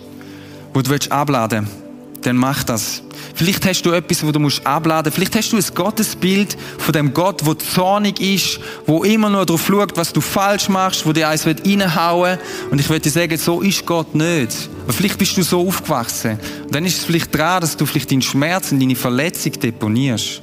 wo 0.75 0.83
du 0.83 0.95
abladen 1.11 1.67
willst, 1.67 2.27
dann 2.27 2.37
mach 2.37 2.63
das. 2.65 3.03
Vielleicht 3.35 3.67
hast 3.67 3.83
du 3.83 3.93
etwas, 3.93 4.25
wo 4.25 4.31
du 4.31 4.39
musst 4.39 4.65
abladen 4.67 5.11
musst. 5.11 5.17
Vielleicht 5.17 5.37
hast 5.37 5.53
du 5.53 5.57
ein 5.57 5.75
Gottesbild 5.75 6.57
von 6.79 6.93
dem 6.93 7.13
Gott, 7.15 7.45
der 7.47 7.59
zornig 7.59 8.21
ist, 8.21 8.61
wo 8.87 9.05
immer 9.05 9.31
nur 9.31 9.47
darauf 9.47 9.67
schaut, 9.67 9.97
was 9.97 10.13
du 10.13 10.21
falsch 10.21 10.69
machst, 10.69 11.07
wo 11.07 11.13
dir 11.13 11.29
eins 11.29 11.47
reinhauen 11.47 12.39
will. 12.39 12.71
Und 12.71 12.81
ich 12.81 12.89
würde 12.89 13.01
dir 13.01 13.11
sagen, 13.11 13.37
so 13.37 13.61
ist 13.61 13.85
Gott 13.87 14.15
nicht. 14.15 14.69
Aber 14.83 14.93
vielleicht 14.93 15.19
bist 15.19 15.37
du 15.37 15.43
so 15.43 15.67
aufgewachsen. 15.67 16.39
Und 16.65 16.75
dann 16.75 16.85
ist 16.85 16.99
es 16.99 17.05
vielleicht 17.05 17.35
dran, 17.35 17.61
dass 17.61 17.77
du 17.77 17.87
vielleicht 17.87 18.11
deinen 18.11 18.23
Schmerz 18.23 18.73
und 18.73 18.81
deine 18.81 18.97
Verletzung 18.97 19.53
deponierst. 19.53 20.43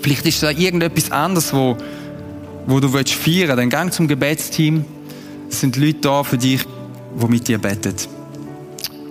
Vielleicht 0.00 0.26
ist 0.26 0.42
da 0.42 0.50
irgendetwas 0.50 1.10
anderes, 1.10 1.52
wo, 1.52 1.76
wo 2.66 2.80
du 2.80 2.92
willst 2.92 3.14
feiern 3.14 3.48
willst. 3.48 3.58
Dann 3.58 3.70
gang 3.70 3.92
zum 3.92 4.08
Gebetsteam. 4.08 4.84
Es 5.48 5.60
sind 5.60 5.76
Leute 5.76 6.00
da 6.00 6.24
für 6.24 6.38
dich, 6.38 6.64
die 7.20 7.26
mit 7.28 7.48
dir 7.48 7.58
beten. 7.58 7.94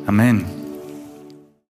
Amen. 0.06 0.61